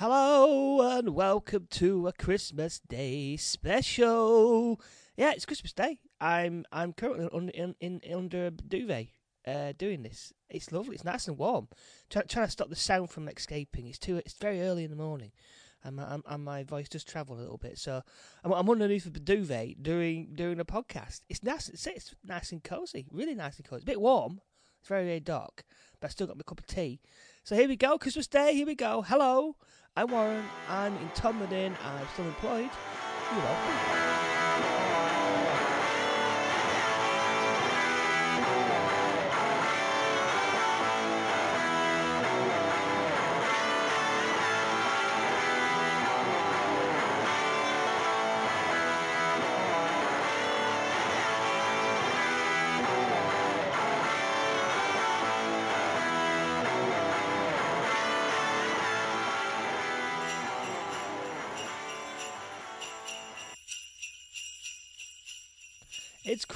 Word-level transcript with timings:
Hello 0.00 0.96
and 0.96 1.10
welcome 1.10 1.66
to 1.72 2.08
a 2.08 2.12
Christmas 2.14 2.80
Day 2.88 3.36
special. 3.36 4.80
Yeah, 5.14 5.32
it's 5.32 5.44
Christmas 5.44 5.74
Day. 5.74 5.98
I'm 6.18 6.64
I'm 6.72 6.94
currently 6.94 7.28
un, 7.34 7.50
in, 7.50 7.74
in 7.82 8.00
under 8.10 8.46
a 8.46 8.50
duvet 8.50 9.08
uh, 9.46 9.74
doing 9.76 10.02
this. 10.02 10.32
It's 10.48 10.72
lovely. 10.72 10.94
It's 10.94 11.04
nice 11.04 11.28
and 11.28 11.36
warm. 11.36 11.68
Try, 12.08 12.22
trying 12.22 12.46
to 12.46 12.50
stop 12.50 12.70
the 12.70 12.76
sound 12.76 13.10
from 13.10 13.28
escaping. 13.28 13.88
It's 13.88 13.98
too. 13.98 14.16
It's 14.16 14.32
very 14.32 14.62
early 14.62 14.84
in 14.84 14.90
the 14.90 14.96
morning, 14.96 15.32
and 15.84 15.96
my, 15.96 16.14
and, 16.14 16.22
and 16.26 16.44
my 16.44 16.62
voice 16.62 16.88
does 16.88 17.04
travel 17.04 17.36
a 17.36 17.42
little 17.42 17.58
bit. 17.58 17.76
So 17.76 18.00
I'm, 18.42 18.52
I'm 18.52 18.70
underneath 18.70 19.04
the 19.04 19.20
duvet 19.20 19.82
doing 19.82 20.30
doing 20.34 20.60
a 20.60 20.64
podcast. 20.64 21.20
It's 21.28 21.42
nice. 21.42 21.68
It's, 21.68 21.86
it's 21.86 22.14
nice 22.24 22.52
and 22.52 22.64
cozy. 22.64 23.06
Really 23.12 23.34
nice 23.34 23.58
and 23.58 23.68
cozy. 23.68 23.82
A 23.82 23.84
bit 23.84 24.00
warm. 24.00 24.40
It's 24.80 24.88
very 24.88 25.04
very 25.04 25.20
dark, 25.20 25.64
but 26.00 26.08
I 26.08 26.10
still 26.10 26.26
got 26.26 26.38
my 26.38 26.42
cup 26.42 26.58
of 26.58 26.66
tea. 26.66 27.02
So 27.44 27.54
here 27.54 27.68
we 27.68 27.76
go. 27.76 27.98
Christmas 27.98 28.26
Day. 28.26 28.54
Here 28.54 28.64
we 28.64 28.74
go. 28.74 29.02
Hello. 29.02 29.56
I'm 30.00 30.10
Warren. 30.10 30.46
I'm 30.66 30.96
in 30.96 31.10
Tomlin. 31.10 31.76
I'm 31.84 32.08
still 32.14 32.24
employed. 32.24 32.70
You're 33.32 33.44
welcome. 33.44 34.09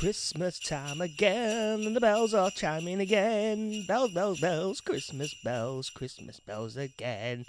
Christmas 0.05 0.59
time 0.59 1.01
again, 1.01 1.81
and 1.81 1.97
the 1.97 2.01
bells 2.01 2.35
are 2.35 2.51
chiming 2.51 3.01
again. 3.01 3.87
Bells, 3.89 4.13
bells, 4.13 4.39
bells, 4.39 4.83
Christmas 4.83 5.35
bells, 5.43 5.89
Christmas 5.89 6.41
bells 6.41 6.77
again. 6.77 7.47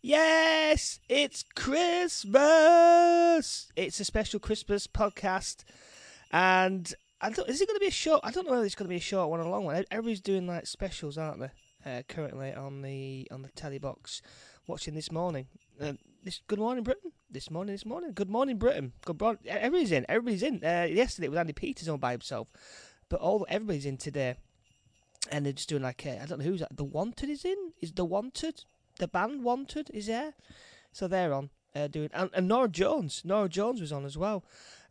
Yes, 0.00 0.98
it's 1.08 1.44
Christmas. 1.54 2.32
It's 3.76 4.00
a 4.00 4.04
special 4.04 4.40
Christmas 4.40 4.88
podcast, 4.88 5.62
and 6.32 6.92
I 7.20 7.30
don't. 7.30 7.48
Is 7.48 7.60
it 7.60 7.68
going 7.68 7.76
to 7.76 7.80
be 7.80 7.86
a 7.86 7.92
short? 7.92 8.18
I 8.24 8.32
don't 8.32 8.46
know 8.46 8.52
whether 8.54 8.66
it's 8.66 8.74
going 8.74 8.88
to 8.88 8.92
be 8.92 8.96
a 8.96 9.00
short 9.00 9.30
one 9.30 9.38
or 9.38 9.44
a 9.44 9.48
long 9.48 9.64
one. 9.64 9.84
Everybody's 9.92 10.20
doing 10.20 10.48
like 10.48 10.66
specials, 10.66 11.16
aren't 11.16 11.38
they? 11.38 11.50
Uh, 11.86 12.02
currently 12.08 12.52
on 12.52 12.82
the 12.82 13.28
on 13.30 13.42
the 13.42 13.48
telly 13.50 13.78
box, 13.78 14.22
watching 14.66 14.94
this 14.94 15.12
morning. 15.12 15.46
Uh, 15.80 15.92
this 16.22 16.40
Good 16.46 16.58
Morning 16.58 16.84
Britain. 16.84 17.12
This 17.30 17.50
morning, 17.50 17.74
this 17.74 17.86
morning. 17.86 18.12
Good 18.12 18.30
morning, 18.30 18.58
Britain. 18.58 18.92
Good 19.04 19.20
morning. 19.20 19.40
Everybody's 19.46 19.92
in. 19.92 20.06
Everybody's 20.08 20.42
in. 20.42 20.56
Uh, 20.62 20.86
yesterday 20.90 21.26
it 21.26 21.30
was 21.30 21.38
Andy 21.38 21.52
Peters 21.52 21.88
on 21.88 21.98
by 21.98 22.12
himself, 22.12 22.48
but 23.08 23.20
all 23.20 23.46
everybody's 23.48 23.86
in 23.86 23.96
today, 23.96 24.36
and 25.30 25.44
they're 25.44 25.52
just 25.52 25.68
doing 25.68 25.82
like 25.82 26.04
uh, 26.06 26.22
I 26.22 26.26
don't 26.26 26.38
know 26.38 26.44
who's 26.44 26.60
that. 26.60 26.76
The 26.76 26.84
Wanted 26.84 27.28
is 27.28 27.44
in. 27.44 27.72
Is 27.80 27.92
the 27.92 28.04
Wanted 28.04 28.64
the 28.98 29.08
band 29.08 29.42
Wanted 29.42 29.90
is 29.92 30.06
there? 30.06 30.34
So 30.92 31.08
they're 31.08 31.32
on 31.32 31.50
uh, 31.74 31.88
doing, 31.88 32.10
and, 32.12 32.30
and 32.34 32.46
Norah 32.46 32.68
Jones. 32.68 33.22
Norah 33.24 33.48
Jones 33.48 33.80
was 33.80 33.92
on 33.92 34.04
as 34.04 34.16
well. 34.16 34.44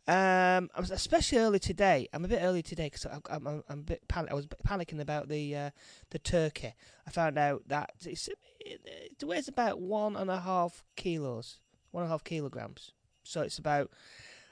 Um, 0.08 0.68
I 0.74 0.80
was 0.80 0.90
especially 0.90 1.38
early 1.38 1.60
today. 1.60 2.08
I'm 2.12 2.24
a 2.24 2.28
bit 2.28 2.40
early 2.42 2.62
today 2.62 2.86
because 2.86 3.06
I'm, 3.06 3.22
I'm, 3.30 3.46
I'm 3.68 3.78
a 3.78 3.82
bit 3.82 4.08
pan- 4.08 4.26
I 4.28 4.34
was 4.34 4.46
panicking 4.66 5.00
about 5.00 5.28
the 5.28 5.54
uh, 5.54 5.70
the 6.10 6.18
turkey. 6.18 6.74
I 7.06 7.10
found 7.10 7.38
out 7.38 7.62
that 7.68 7.92
it's, 8.04 8.28
it, 8.66 9.24
weighs 9.24 9.48
about 9.48 9.80
one 9.80 10.16
and 10.16 10.30
a 10.30 10.40
half 10.40 10.84
kilos, 10.96 11.58
one 11.90 12.02
and 12.02 12.10
a 12.10 12.12
half 12.12 12.24
kilograms. 12.24 12.92
So 13.22 13.42
it's 13.42 13.58
about, 13.58 13.90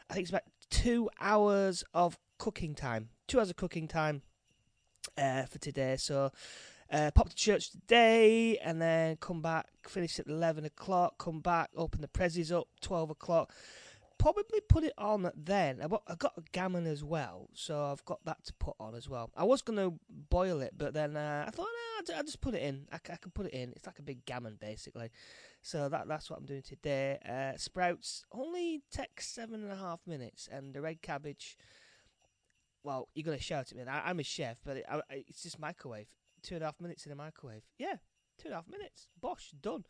I 0.09 0.15
think 0.15 0.25
it's 0.25 0.31
about 0.31 0.45
two 0.71 1.11
hours 1.21 1.85
of 1.95 2.19
cooking 2.39 2.75
time. 2.75 3.09
Two 3.27 3.39
hours 3.39 3.51
of 3.51 3.57
cooking 3.57 3.89
time 3.89 4.23
uh, 5.19 5.45
for 5.45 5.59
today. 5.59 5.97
So 5.97 6.31
uh, 6.91 7.11
pop 7.15 7.29
to 7.29 7.35
church 7.35 7.71
today 7.71 8.59
and 8.59 8.81
then 8.81 9.17
come 9.17 9.43
back, 9.43 9.67
finish 9.87 10.19
at 10.19 10.27
11 10.27 10.65
o'clock, 10.65 11.19
come 11.19 11.41
back, 11.41 11.71
open 11.77 12.01
the 12.01 12.09
prezzies 12.09 12.53
up, 12.53 12.69
12 12.81 13.11
o'clock. 13.11 13.53
Probably 14.21 14.61
put 14.69 14.85
it 14.85 14.93
on 14.99 15.31
then. 15.35 15.81
I've 15.83 16.19
got, 16.19 16.35
a 16.37 16.43
gammon 16.53 16.87
as 16.87 17.03
well, 17.03 17.49
so 17.55 17.87
I've 17.87 18.05
got 18.05 18.23
that 18.27 18.45
to 18.45 18.53
put 18.53 18.75
on 18.79 18.95
as 18.95 19.09
well. 19.09 19.31
I 19.35 19.45
was 19.45 19.63
going 19.63 19.79
to 19.79 19.99
boil 20.09 20.61
it, 20.61 20.75
but 20.77 20.93
then 20.93 21.17
uh, 21.17 21.45
I 21.49 21.51
thought, 21.51 21.69
no, 22.07 22.15
I'll 22.17 22.23
just 22.23 22.43
put 22.43 22.55
it 22.55 22.63
in. 22.63 22.87
I, 22.93 22.97
I, 22.97 23.17
can 23.17 23.31
put 23.31 23.47
it 23.47 23.55
in. 23.55 23.73
It's 23.75 23.87
like 23.87 23.99
a 23.99 24.03
big 24.03 24.27
gammon, 24.27 24.59
basically. 24.61 25.11
So 25.63 25.89
that 25.89 26.07
that's 26.07 26.29
what 26.29 26.39
I'm 26.39 26.45
doing 26.45 26.61
today. 26.61 27.19
Uh, 27.27 27.57
sprouts 27.57 28.25
only 28.31 28.83
take 28.91 29.23
seven 29.23 29.63
and 29.63 29.73
a 29.73 29.77
half 29.77 30.01
minutes, 30.07 30.49
and 30.53 30.75
the 30.75 30.83
red 30.83 31.01
cabbage. 31.01 31.57
Well, 32.83 33.09
you're 33.15 33.25
gonna 33.25 33.41
shout 33.41 33.73
at 33.73 33.77
me. 33.77 33.85
I, 33.85 34.11
am 34.11 34.21
a 34.21 34.23
chef, 34.23 34.59
but 34.65 34.79
it, 34.79 34.85
I, 34.91 35.01
it's 35.11 35.43
just 35.43 35.59
microwave. 35.59 36.09
Two 36.43 36.57
and 36.57 36.63
a 36.63 36.67
half 36.67 36.81
minutes 36.81 37.07
in 37.07 37.13
a 37.13 37.17
microwave. 37.17 37.63
Yeah, 37.79 37.97
two 38.39 38.49
and 38.49 38.53
a 38.53 38.57
half 38.57 38.69
minutes. 38.69 39.09
Bosh, 39.19 39.53
done. 39.61 39.85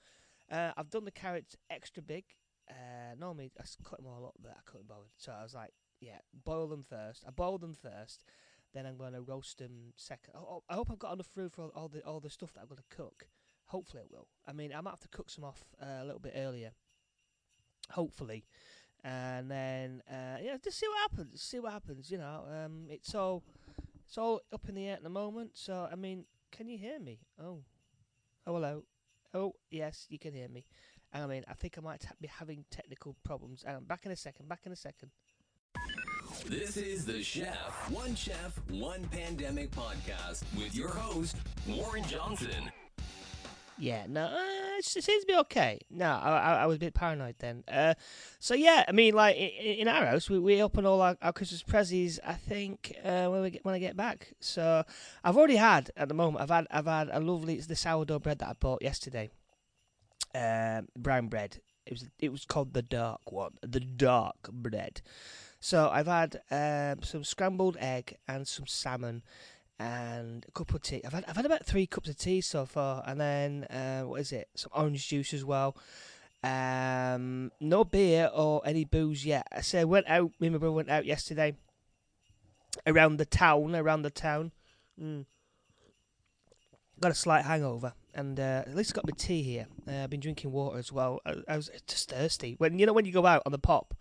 Uh, 0.51 0.71
I've 0.77 0.91
done 0.91 1.05
the 1.05 1.13
carrots 1.13 1.57
extra 1.69 2.03
big. 2.03 2.25
Uh, 2.71 3.15
normally 3.19 3.51
I 3.59 3.65
cut 3.85 3.99
them 3.99 4.07
all 4.07 4.27
up, 4.27 4.35
but 4.41 4.53
I 4.53 4.61
couldn't 4.65 4.89
bother. 4.89 5.11
So 5.17 5.33
I 5.33 5.43
was 5.43 5.55
like, 5.55 5.73
yeah, 6.01 6.19
boil 6.45 6.69
them 6.69 6.83
first. 6.83 7.25
I 7.27 7.31
boil 7.31 7.59
them 7.59 7.75
first. 7.75 8.25
Then 8.73 8.87
I'm 8.87 8.97
going 8.97 9.15
to 9.15 9.21
roast 9.21 9.59
them 9.59 9.93
second. 9.97 10.35
Oh, 10.37 10.63
I 10.69 10.75
hope 10.75 10.91
I've 10.91 10.99
got 10.99 11.13
enough 11.13 11.27
food 11.27 11.53
for 11.53 11.63
all, 11.63 11.73
all 11.75 11.89
the 11.89 12.01
all 12.03 12.21
the 12.21 12.31
stuff 12.31 12.53
that 12.55 12.61
I'm 12.61 12.69
going 12.69 12.79
to 12.79 12.97
cook. 12.97 13.27
Hopefully 13.67 14.05
it 14.05 14.11
will. 14.11 14.29
I 14.47 14.53
mean, 14.53 14.73
I 14.73 14.81
might 14.81 14.91
have 14.91 15.01
to 15.01 15.09
cook 15.09 15.29
some 15.29 15.45
off 15.45 15.65
uh, 15.83 16.03
a 16.03 16.05
little 16.05 16.21
bit 16.21 16.35
earlier. 16.37 16.73
Hopefully, 17.91 18.45
and 19.03 19.51
then 19.51 20.03
uh, 20.09 20.39
yeah, 20.41 20.57
just 20.63 20.79
see 20.79 20.87
what 20.87 21.11
happens. 21.11 21.43
See 21.43 21.59
what 21.59 21.73
happens. 21.73 22.11
You 22.11 22.19
know, 22.19 22.45
um, 22.49 22.87
it's 22.89 23.15
all 23.15 23.43
it's 24.07 24.17
all 24.17 24.41
up 24.53 24.69
in 24.69 24.77
the 24.77 24.87
air 24.87 24.95
at 24.95 25.03
the 25.03 25.09
moment. 25.09 25.53
So 25.55 25.89
I 25.91 25.97
mean, 25.97 26.25
can 26.53 26.69
you 26.69 26.79
hear 26.79 27.01
me? 27.01 27.19
Oh, 27.43 27.63
oh 28.47 28.55
hello. 28.55 28.85
Oh 29.35 29.55
yes, 29.71 30.07
you 30.09 30.19
can 30.19 30.33
hear 30.33 30.49
me. 30.49 30.65
I 31.13 31.27
mean, 31.27 31.45
I 31.49 31.55
think 31.55 31.77
I 31.77 31.81
might 31.81 32.05
be 32.21 32.29
having 32.29 32.65
technical 32.71 33.17
problems. 33.25 33.65
Um, 33.67 33.85
back 33.85 34.07
in 34.07 34.13
a 34.13 34.17
second. 34.17 34.49
Back 34.49 34.61
in 34.65 34.73
a 34.73 34.77
second. 34.77 35.11
This 36.47 36.77
is 36.77 37.05
the 37.05 37.23
Chef, 37.23 37.91
One 37.91 38.15
Chef, 38.15 38.59
One 38.71 39.05
Pandemic 39.09 39.71
podcast 39.73 40.43
with 40.57 40.75
your 40.75 40.89
host, 40.89 41.37
Warren 41.67 42.05
Johnson. 42.05 42.71
Yeah, 43.79 44.05
no, 44.09 44.27
uh, 44.27 44.79
it 44.79 44.85
seems 44.85 45.05
to 45.05 45.27
be 45.27 45.37
okay. 45.37 45.81
No, 45.91 46.05
I, 46.05 46.39
I, 46.39 46.55
I 46.63 46.67
was 46.67 46.77
a 46.77 46.79
bit 46.79 46.93
paranoid 46.93 47.37
then. 47.39 47.65
Uh, 47.67 47.95
so 48.39 48.55
yeah, 48.55 48.85
I 48.87 48.93
mean, 48.93 49.15
like 49.15 49.37
in, 49.37 49.81
in 49.81 49.89
our 49.89 50.05
house, 50.05 50.29
we, 50.29 50.39
we 50.39 50.63
open 50.63 50.85
all 50.85 51.01
our, 51.01 51.17
our 51.23 51.33
Christmas 51.33 51.63
prezzies. 51.63 52.19
I 52.25 52.35
think 52.35 52.95
uh, 53.03 53.29
when 53.29 53.41
we 53.43 53.51
get, 53.51 53.65
when 53.65 53.75
I 53.75 53.79
get 53.79 53.97
back. 53.97 54.33
So 54.39 54.85
I've 55.25 55.37
already 55.37 55.57
had 55.57 55.91
at 55.97 56.09
the 56.09 56.15
moment. 56.15 56.43
I've 56.43 56.51
had 56.51 56.67
I've 56.71 56.87
had 56.87 57.09
a 57.11 57.21
lovely 57.21 57.55
it's 57.55 57.69
the 57.69 57.77
sourdough 57.77 58.19
bread 58.19 58.41
that 58.41 58.49
I 58.49 58.53
bought 58.53 58.83
yesterday. 58.83 59.31
Um, 60.35 60.89
brown 60.97 61.29
bread. 61.29 61.61
It 61.87 61.93
was 61.93 62.09
it 62.19 62.31
was 62.31 62.45
called 62.45 62.73
the 62.73 62.83
dark 62.83 63.33
one, 63.33 63.53
the 63.63 63.81
dark 63.81 64.51
bread. 64.53 65.03
So 65.59 65.91
I've 65.93 66.07
had 66.07 66.41
um, 66.51 67.03
some 67.03 67.25
scrambled 67.25 67.77
egg 67.81 68.17
and 68.29 68.47
some 68.47 68.67
salmon 68.67 69.23
and 69.81 70.45
a 70.47 70.53
cup 70.53 70.75
of 70.75 70.83
tea. 70.83 71.01
I've 71.05 71.13
had 71.13 71.25
I've 71.27 71.37
had 71.37 71.47
about 71.47 71.65
three 71.65 71.87
cups 71.87 72.09
of 72.09 72.17
tea 72.17 72.43
so 72.43 72.67
far, 72.67 73.03
and 73.07 73.21
then 73.21 73.65
uh, 73.65 74.03
what 74.03 74.21
is 74.21 74.31
it? 74.31 74.49
Some 74.55 74.71
orange 74.75 75.09
juice 75.09 75.33
as 75.35 75.45
well. 75.45 75.77
Um, 76.43 77.51
no 77.61 77.85
beer 77.85 78.31
or 78.33 78.63
any 78.65 78.85
booze 78.85 79.25
yet. 79.25 79.47
I 79.51 79.63
say 79.63 79.81
I 79.81 79.85
went 79.85 80.09
out. 80.09 80.33
Me 80.39 80.47
and 80.47 80.55
my 80.55 80.59
brother 80.59 80.73
went 80.73 80.91
out 80.91 81.07
yesterday 81.07 81.57
around 82.87 83.17
the 83.17 83.27
town. 83.27 83.75
Around 83.75 84.03
the 84.03 84.11
town. 84.11 84.53
Mm. 85.01 85.25
Got 87.01 87.13
a 87.13 87.15
slight 87.15 87.47
hangover, 87.47 87.95
and 88.15 88.39
uh, 88.39 88.65
at 88.67 88.75
least 88.75 88.93
I 88.93 88.97
got 88.97 89.07
my 89.07 89.13
tea 89.17 89.43
here. 89.43 89.67
Uh, 89.89 90.05
I've 90.05 90.11
been 90.11 90.21
drinking 90.21 90.53
water 90.53 90.79
as 90.79 90.93
well. 90.93 91.21
I, 91.25 91.37
I, 91.49 91.57
was 91.57 91.71
just 91.87 92.11
thirsty. 92.11 92.55
When 92.59 92.79
you 92.79 92.87
know 92.87 92.93
when 92.93 93.05
you 93.05 93.13
go 93.13 93.27
out 93.27 93.43
on 93.47 93.53
the 93.53 93.59
pop, 93.59 93.95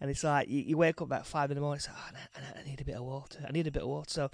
and 0.00 0.10
it's 0.10 0.24
like 0.24 0.48
you, 0.48 0.60
you 0.60 0.76
wake 0.76 1.00
up 1.00 1.06
about 1.06 1.26
five 1.26 1.50
in 1.50 1.56
the 1.56 1.60
morning. 1.60 1.76
It's 1.76 1.88
like, 1.88 1.96
oh, 1.98 2.40
I, 2.56 2.60
I, 2.60 2.64
need 2.64 2.80
a 2.80 2.84
bit 2.84 2.96
of 2.96 3.04
water. 3.04 3.44
I 3.46 3.52
need 3.52 3.66
a 3.66 3.70
bit 3.70 3.82
of 3.82 3.88
water. 3.88 4.08
So 4.08 4.30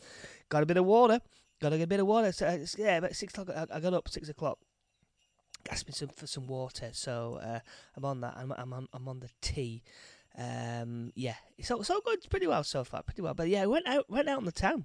got 0.48 0.62
a 0.62 0.66
bit 0.66 0.76
of 0.76 0.84
water. 0.84 1.20
Got 1.60 1.72
a 1.72 1.86
bit 1.86 2.00
of 2.00 2.06
water. 2.06 2.32
So 2.32 2.46
it's, 2.46 2.76
yeah, 2.78 2.98
about 2.98 3.14
six 3.16 3.36
o'clock. 3.36 3.68
I, 3.72 3.80
got 3.80 3.94
up 3.94 4.08
six 4.08 4.28
o'clock. 4.28 4.58
Me 5.70 5.76
some 5.90 6.08
for 6.08 6.28
some 6.28 6.46
water. 6.46 6.90
So 6.92 7.40
uh, 7.42 7.58
I'm 7.96 8.04
on 8.04 8.20
that. 8.20 8.34
I'm, 8.36 8.52
I'm 8.52 8.72
on 8.72 8.88
I'm 8.92 9.08
on 9.08 9.20
the 9.20 9.30
tea. 9.40 9.82
Um, 10.38 11.12
yeah, 11.16 11.34
it's 11.58 11.70
all, 11.70 11.80
it's 11.80 11.90
all 11.90 12.00
good. 12.04 12.20
Pretty 12.30 12.46
well 12.46 12.62
so 12.62 12.84
far. 12.84 13.02
Pretty 13.02 13.22
well. 13.22 13.34
But 13.34 13.48
yeah, 13.48 13.62
I 13.62 13.66
went 13.66 13.88
out 13.88 14.08
went 14.08 14.28
out 14.28 14.38
on 14.38 14.44
the 14.44 14.52
town. 14.52 14.84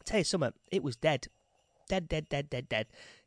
I 0.00 0.02
tell 0.04 0.18
you 0.18 0.24
something. 0.24 0.52
It 0.72 0.82
was 0.82 0.96
dead 0.96 1.28
dead, 1.92 2.08
dead, 2.08 2.28
dead, 2.28 2.50
dead, 2.50 2.68
dead. 2.68 2.86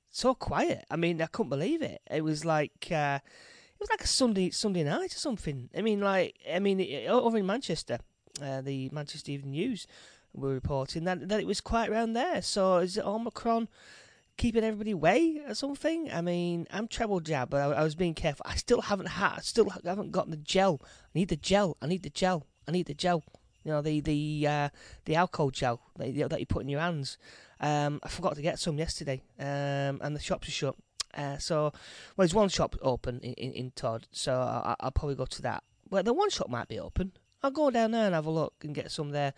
So 0.09 0.33
quiet. 0.33 0.85
I 0.89 0.95
mean, 0.95 1.21
I 1.21 1.27
couldn't 1.27 1.49
believe 1.49 1.81
it. 1.81 2.01
It 2.09 2.23
was 2.23 2.43
like 2.45 2.87
uh, 2.91 3.19
it 3.21 3.79
was 3.79 3.89
like 3.89 4.03
a 4.03 4.07
Sunday 4.07 4.49
Sunday 4.49 4.83
night 4.83 5.13
or 5.13 5.19
something. 5.19 5.69
I 5.77 5.81
mean, 5.81 6.01
like 6.01 6.35
I 6.51 6.59
mean, 6.59 7.07
over 7.07 7.37
in 7.37 7.45
Manchester, 7.45 7.99
uh, 8.41 8.61
the 8.61 8.89
Manchester 8.91 9.31
Evening 9.31 9.51
News 9.51 9.87
were 10.33 10.53
reporting 10.53 11.03
that 11.03 11.29
that 11.29 11.39
it 11.39 11.47
was 11.47 11.61
quite 11.61 11.89
around 11.89 12.13
there. 12.13 12.41
So 12.41 12.77
is 12.77 12.97
it 12.97 13.05
Omicron 13.05 13.67
keeping 14.37 14.63
everybody 14.63 14.91
away 14.91 15.41
or 15.47 15.55
something. 15.55 16.11
I 16.11 16.21
mean, 16.21 16.67
I'm 16.71 16.87
treble 16.87 17.19
jab, 17.19 17.49
but 17.49 17.61
I, 17.61 17.81
I 17.81 17.83
was 17.83 17.95
being 17.95 18.13
careful. 18.13 18.45
I 18.49 18.55
still 18.55 18.81
haven't 18.81 19.07
had, 19.07 19.39
still 19.43 19.69
haven't 19.69 20.11
gotten 20.11 20.31
the 20.31 20.37
gel. 20.37 20.81
I 20.83 21.19
need 21.19 21.29
the 21.29 21.37
gel. 21.37 21.77
I 21.81 21.87
need 21.87 22.03
the 22.03 22.09
gel. 22.09 22.45
I 22.67 22.71
need 22.71 22.87
the 22.87 22.93
gel. 22.93 23.23
You 23.65 23.71
know, 23.71 23.81
the 23.81 23.99
the 23.99 24.45
uh, 24.47 24.69
the 25.05 25.15
alcohol 25.15 25.49
gel 25.49 25.81
that 25.97 26.13
you, 26.13 26.27
that 26.27 26.39
you 26.39 26.45
put 26.45 26.61
in 26.61 26.69
your 26.69 26.79
hands. 26.79 27.17
Um, 27.59 27.99
I 28.03 28.09
forgot 28.09 28.35
to 28.35 28.41
get 28.41 28.59
some 28.59 28.77
yesterday, 28.77 29.23
um, 29.39 29.99
and 30.01 30.15
the 30.15 30.19
shops 30.19 30.47
are 30.47 30.51
shut. 30.51 30.75
Uh, 31.13 31.37
so, 31.37 31.61
well, 31.63 31.73
there's 32.19 32.33
one 32.33 32.49
shop 32.49 32.75
open 32.81 33.19
in, 33.21 33.33
in, 33.33 33.51
in 33.53 33.71
Todd, 33.71 34.07
so 34.11 34.33
I, 34.33 34.75
I'll 34.81 34.91
probably 34.91 35.15
go 35.15 35.25
to 35.25 35.41
that. 35.41 35.63
Well, 35.89 36.03
the 36.03 36.13
one 36.13 36.29
shop 36.29 36.49
might 36.49 36.67
be 36.67 36.77
open. 36.77 37.13
I'll 37.41 37.51
go 37.51 37.71
down 37.71 37.91
there 37.91 38.05
and 38.05 38.13
have 38.13 38.25
a 38.25 38.31
look 38.31 38.53
and 38.63 38.75
get 38.75 38.91
some 38.91 39.11
there 39.11 39.33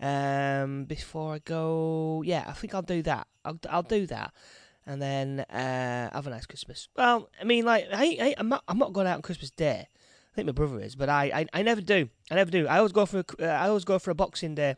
um, 0.00 0.84
before 0.86 1.34
I 1.34 1.38
go. 1.38 2.22
Yeah, 2.24 2.44
I 2.48 2.52
think 2.52 2.74
I'll 2.74 2.82
do 2.82 3.02
that. 3.02 3.28
I'll, 3.44 3.58
I'll 3.70 3.82
do 3.82 4.06
that, 4.06 4.34
and 4.84 5.00
then 5.00 5.40
uh, 5.40 6.10
have 6.12 6.26
a 6.26 6.30
nice 6.30 6.46
Christmas. 6.46 6.88
Well, 6.96 7.30
I 7.40 7.44
mean, 7.44 7.64
like, 7.64 7.86
I, 7.92 8.18
I, 8.20 8.34
I'm 8.36 8.48
not, 8.48 8.64
I'm 8.66 8.78
not 8.78 8.92
going 8.92 9.06
out 9.06 9.16
on 9.16 9.22
Christmas 9.22 9.50
Day. 9.50 9.88
Think 10.40 10.58
my 10.58 10.64
brother 10.64 10.80
is, 10.80 10.96
but 10.96 11.10
I, 11.10 11.24
I, 11.24 11.46
I 11.52 11.62
never 11.62 11.82
do. 11.82 12.08
I 12.30 12.34
never 12.34 12.50
do. 12.50 12.66
I 12.66 12.78
always 12.78 12.92
go 12.92 13.04
for, 13.04 13.18
a, 13.18 13.24
uh, 13.42 13.44
I 13.44 13.68
always 13.68 13.84
go 13.84 13.98
for 13.98 14.10
a 14.10 14.14
Boxing 14.14 14.54
Day 14.54 14.76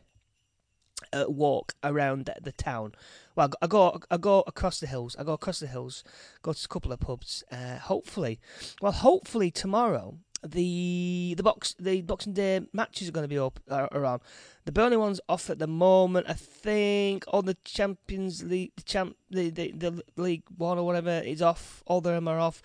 uh, 1.13 1.23
walk 1.29 1.73
around 1.85 2.29
the 2.41 2.51
town. 2.51 2.91
Well, 3.37 3.49
I 3.61 3.67
go, 3.67 3.97
I 4.11 4.17
go 4.17 4.43
across 4.45 4.81
the 4.81 4.87
hills. 4.87 5.15
I 5.17 5.23
go 5.23 5.31
across 5.31 5.61
the 5.61 5.67
hills, 5.67 6.03
go 6.41 6.51
to 6.51 6.65
a 6.65 6.67
couple 6.67 6.91
of 6.91 6.99
pubs. 6.99 7.45
Uh, 7.49 7.77
hopefully, 7.77 8.41
well, 8.81 8.91
hopefully 8.91 9.51
tomorrow 9.51 10.17
the 10.45 11.33
the 11.37 11.43
box 11.43 11.75
the 11.79 12.01
Boxing 12.01 12.33
Day 12.33 12.59
matches 12.73 13.07
are 13.07 13.13
going 13.13 13.23
to 13.23 13.29
be 13.29 13.39
up 13.39 13.61
uh, 13.69 13.87
around. 13.93 14.21
The 14.65 14.73
Burnley 14.73 14.97
one's 14.97 15.21
off 15.29 15.49
at 15.49 15.59
the 15.59 15.67
moment. 15.67 16.27
I 16.29 16.33
think 16.33 17.23
all 17.29 17.41
the 17.41 17.55
Champions 17.63 18.43
League, 18.43 18.73
the 18.75 18.83
champ, 18.83 19.15
the, 19.29 19.49
the 19.49 19.71
the 19.71 20.03
League 20.17 20.43
One 20.57 20.77
or 20.77 20.85
whatever 20.85 21.21
is 21.23 21.41
off. 21.41 21.83
All 21.85 21.99
of 21.99 22.03
them 22.03 22.27
are 22.27 22.39
off, 22.39 22.61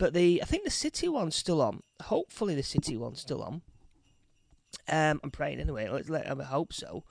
but 0.00 0.14
the 0.14 0.42
I 0.42 0.46
think 0.46 0.64
the 0.64 0.70
City 0.70 1.08
one's 1.08 1.36
still 1.36 1.60
on. 1.60 1.82
Hopefully, 2.04 2.54
the 2.54 2.62
City 2.62 2.96
one's 2.96 3.20
still 3.20 3.42
on. 3.42 3.60
Um, 4.88 5.20
I'm 5.22 5.30
praying 5.30 5.60
anyway. 5.60 5.88
Let 6.08 6.26
I 6.26 6.42
hope 6.44 6.72
so. 6.72 7.04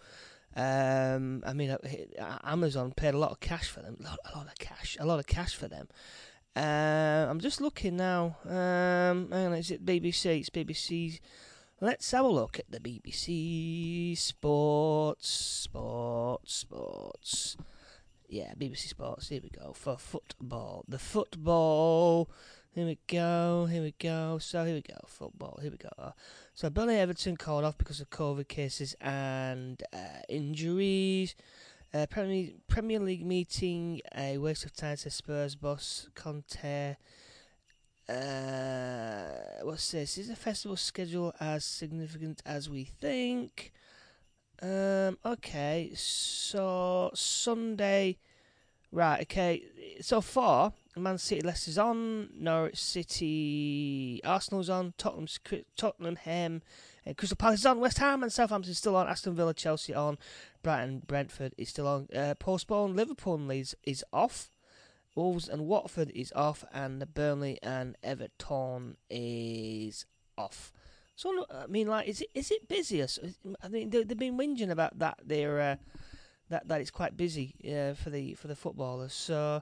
Um, 0.55 1.43
I 1.45 1.53
mean, 1.53 1.77
Amazon 2.43 2.91
paid 2.97 3.13
a 3.13 3.19
lot 3.19 3.29
of 3.31 3.39
cash 3.39 3.69
for 3.69 3.81
them. 3.81 3.97
A 3.99 4.03
lot, 4.03 4.19
a 4.33 4.37
lot 4.37 4.47
of 4.47 4.55
cash. 4.55 4.97
A 4.99 5.05
lot 5.05 5.19
of 5.19 5.27
cash 5.27 5.55
for 5.55 5.67
them. 5.67 5.87
Uh, 6.55 7.27
I'm 7.29 7.39
just 7.39 7.61
looking 7.61 7.95
now. 7.95 8.37
Um, 8.43 9.29
hang 9.31 9.45
on, 9.45 9.53
is 9.53 9.69
it 9.69 9.85
BBC? 9.85 10.39
It's 10.39 10.49
BBC. 10.49 11.19
Let's 11.79 12.09
have 12.11 12.25
a 12.25 12.27
look 12.27 12.57
at 12.57 12.71
the 12.71 12.79
BBC 12.79 14.17
Sports, 14.17 15.29
Sports, 15.29 16.55
Sports. 16.55 17.55
Yeah, 18.27 18.53
BBC 18.57 18.87
Sports. 18.89 19.29
Here 19.29 19.41
we 19.43 19.49
go 19.49 19.73
for 19.73 19.95
football. 19.97 20.85
The 20.87 20.99
football. 20.99 22.29
Here 22.71 22.85
we 22.85 22.99
go. 23.07 23.65
Here 23.65 23.81
we 23.81 23.95
go. 23.99 24.37
So 24.37 24.63
here 24.63 24.75
we 24.75 24.81
go. 24.81 24.99
Football. 25.07 25.57
Here 25.59 25.71
we 25.71 25.77
go. 25.77 26.13
So 26.53 26.69
Burnley 26.69 26.99
Everton 26.99 27.35
called 27.35 27.63
off 27.63 27.79
because 27.79 27.99
of 27.99 28.11
COVID 28.11 28.47
cases 28.47 28.95
and 29.01 29.81
uh, 29.91 30.21
injuries. 30.29 31.35
Uh, 31.91 32.05
Premier, 32.05 32.49
Premier 32.67 32.99
League 32.99 33.25
meeting, 33.25 34.01
a 34.15 34.37
waste 34.37 34.65
of 34.65 34.73
time, 34.73 34.97
says 34.97 35.15
Spurs 35.15 35.55
boss 35.55 36.09
Conte. 36.13 36.95
Uh, 38.07 39.63
what's 39.63 39.89
this? 39.89 40.19
Is 40.19 40.27
the 40.27 40.35
festival 40.35 40.77
schedule 40.77 41.33
as 41.39 41.65
significant 41.65 42.43
as 42.45 42.69
we 42.69 42.83
think? 42.83 43.73
Um, 44.61 45.17
okay, 45.25 45.91
so 45.95 47.09
Sunday, 47.15 48.17
right? 48.91 49.21
Okay, 49.21 49.63
so 50.01 50.21
far 50.21 50.73
Man 51.01 51.17
City, 51.17 51.41
Leicester's 51.41 51.77
on, 51.77 52.29
Norwich 52.33 52.81
City, 52.81 54.21
Arsenal's 54.23 54.69
on, 54.69 54.93
Tottenham, 54.97 55.27
Tottenham, 55.75 56.61
uh, 57.07 57.13
Crystal 57.15 57.35
Palace 57.35 57.59
is 57.59 57.65
on, 57.65 57.79
West 57.79 57.97
Ham 57.99 58.23
and 58.23 58.31
Southampton 58.31 58.73
still 58.73 58.95
on, 58.95 59.07
Aston 59.07 59.35
Villa, 59.35 59.53
Chelsea 59.53 59.93
on, 59.93 60.17
Brighton, 60.61 61.03
Brentford 61.05 61.53
is 61.57 61.69
still 61.69 61.87
on. 61.87 62.07
Uh, 62.15 62.35
postponed. 62.35 62.95
Liverpool 62.95 63.35
and 63.35 63.47
Leeds 63.47 63.75
is 63.83 64.03
off. 64.11 64.49
Wolves 65.15 65.49
and 65.49 65.65
Watford 65.65 66.11
is 66.13 66.31
off, 66.35 66.63
and 66.71 67.13
Burnley 67.13 67.59
and 67.63 67.97
Everton 68.03 68.95
is 69.09 70.05
off. 70.37 70.71
So 71.15 71.45
I 71.51 71.67
mean, 71.67 71.87
like, 71.87 72.07
is 72.07 72.21
it 72.21 72.29
is 72.33 72.51
it 72.51 72.67
busy? 72.67 73.03
I 73.03 73.67
mean, 73.67 73.89
they, 73.89 73.99
have 73.99 74.17
been 74.17 74.37
whinging 74.37 74.69
about 74.69 74.99
that. 74.99 75.19
They're 75.25 75.59
uh, 75.59 75.75
that 76.49 76.67
that 76.67 76.81
it's 76.81 76.91
quite 76.91 77.17
busy 77.17 77.55
uh, 77.65 77.93
for 77.95 78.09
the 78.09 78.35
for 78.35 78.47
the 78.47 78.55
footballers. 78.55 79.13
So 79.13 79.61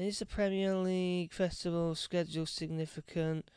is 0.00 0.18
the 0.20 0.26
Premier 0.26 0.76
League 0.76 1.32
festival 1.32 1.94
schedule 1.94 2.46
significant? 2.46 3.50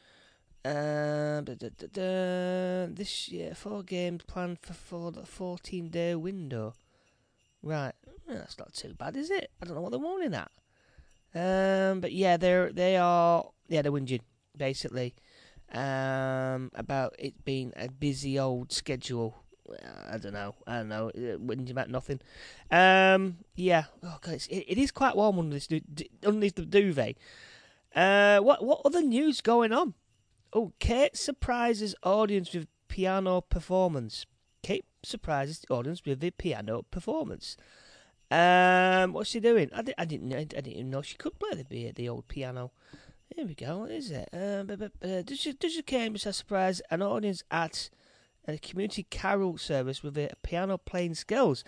Uh, 0.63 1.41
this 1.41 3.29
year, 3.29 3.53
four 3.55 3.83
games 3.83 4.23
planned 4.27 4.59
for 4.61 4.73
four, 4.73 5.11
14 5.11 5.89
day 5.89 6.15
window. 6.15 6.73
Right, 7.63 7.93
well, 8.27 8.37
that's 8.37 8.57
not 8.57 8.73
too 8.73 8.93
bad, 8.93 9.15
is 9.15 9.29
it? 9.29 9.51
I 9.61 9.65
don't 9.65 9.75
know 9.75 9.81
what 9.81 9.91
they're 9.91 9.99
warning 9.99 10.33
at. 10.33 10.51
Um, 11.33 12.01
but 12.01 12.11
yeah, 12.11 12.37
they're 12.37 12.71
they 12.71 12.97
are 12.97 13.49
yeah 13.69 13.81
they're 13.81 13.91
whinging 13.91 14.21
basically 14.57 15.15
um, 15.71 16.71
about 16.75 17.15
it 17.17 17.45
being 17.45 17.71
a 17.75 17.89
busy 17.89 18.37
old 18.37 18.71
schedule. 18.71 19.40
I 20.09 20.17
don't 20.17 20.33
know. 20.33 20.55
I 20.67 20.77
don't 20.77 20.89
know. 20.89 21.09
Uh, 21.09 21.37
whinging 21.37 21.71
about 21.71 21.89
nothing. 21.89 22.19
Um, 22.69 23.37
yeah. 23.55 23.85
Oh 24.03 24.17
god, 24.21 24.33
it, 24.33 24.65
it 24.67 24.77
is 24.77 24.91
quite 24.91 25.15
warm 25.15 25.39
under 25.39 25.55
this 25.55 25.67
underneath 26.25 26.55
the 26.55 26.65
duvet. 26.65 27.17
Uh, 27.95 28.39
what 28.39 28.63
what 28.63 28.81
other 28.85 29.01
news 29.01 29.41
going 29.41 29.71
on? 29.71 29.93
Oh, 30.53 30.73
Kate 30.79 31.15
surprises 31.15 31.95
audience 32.03 32.53
with 32.53 32.67
piano 32.87 33.41
performance. 33.41 34.25
Kate 34.63 34.85
surprises 35.03 35.59
the 35.59 35.73
audience 35.73 36.01
with 36.05 36.23
a 36.23 36.31
piano 36.31 36.83
performance. 36.91 37.57
Um, 38.29 39.13
what's 39.13 39.29
she 39.29 39.39
doing? 39.39 39.69
I, 39.73 39.81
di- 39.81 39.93
I 39.97 40.05
didn't. 40.05 40.33
I 40.33 40.43
didn't 40.43 40.67
even 40.67 40.89
know 40.89 41.01
she 41.01 41.17
could 41.17 41.37
play 41.39 41.63
the 41.69 41.91
the 41.91 42.09
old 42.09 42.27
piano. 42.27 42.71
Here 43.35 43.45
we 43.45 43.55
go. 43.55 43.79
What 43.79 43.91
is 43.91 44.11
it? 44.11 44.27
But, 44.31 44.77
but, 44.77 44.91
uh, 45.01 45.21
does 45.21 45.39
she 45.39 45.53
does 45.53 45.73
she 45.73 45.81
came 45.81 46.15
as 46.15 46.25
a 46.25 46.33
surprise 46.33 46.81
an 46.91 47.01
audience 47.01 47.43
at 47.49 47.89
a 48.47 48.57
community 48.57 49.03
carol 49.03 49.57
service 49.57 50.03
with 50.03 50.17
a 50.17 50.31
piano 50.43 50.77
playing 50.77 51.15
skills. 51.15 51.63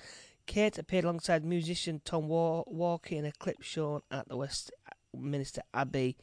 Kate 0.46 0.78
appeared 0.78 1.06
alongside 1.06 1.46
musician 1.46 2.02
Tom 2.04 2.28
Walker 2.28 3.16
in 3.16 3.26
a 3.26 3.32
clip 3.32 3.62
shown 3.62 4.02
at 4.12 4.28
the 4.28 4.36
Westminster 4.36 5.62
Abbey 5.74 6.18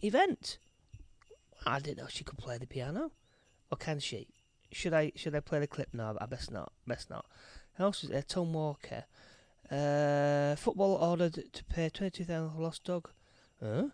event. 0.00 0.58
I 1.66 1.80
didn't 1.80 1.98
know 1.98 2.06
she 2.08 2.24
could 2.24 2.38
play 2.38 2.58
the 2.58 2.66
piano. 2.66 3.10
Or 3.72 3.76
can 3.76 3.98
she? 3.98 4.28
Should 4.70 4.94
I 4.94 5.12
should 5.16 5.34
I 5.34 5.40
play 5.40 5.58
the 5.58 5.66
clip 5.66 5.88
now? 5.92 6.16
I 6.20 6.26
best 6.26 6.52
not. 6.52 6.72
Best 6.86 7.10
not. 7.10 7.26
Who 7.74 7.84
else 7.84 8.02
was 8.02 8.10
there? 8.10 8.22
Tom 8.22 8.52
Walker. 8.52 9.04
Uh, 9.68 10.54
football 10.54 10.94
ordered 10.94 11.52
to 11.52 11.64
pay 11.64 11.88
twenty 11.88 12.18
two 12.18 12.24
thousand 12.24 12.54
for 12.54 12.62
lost 12.62 12.84
dog. 12.84 13.10
Huh? 13.60 13.86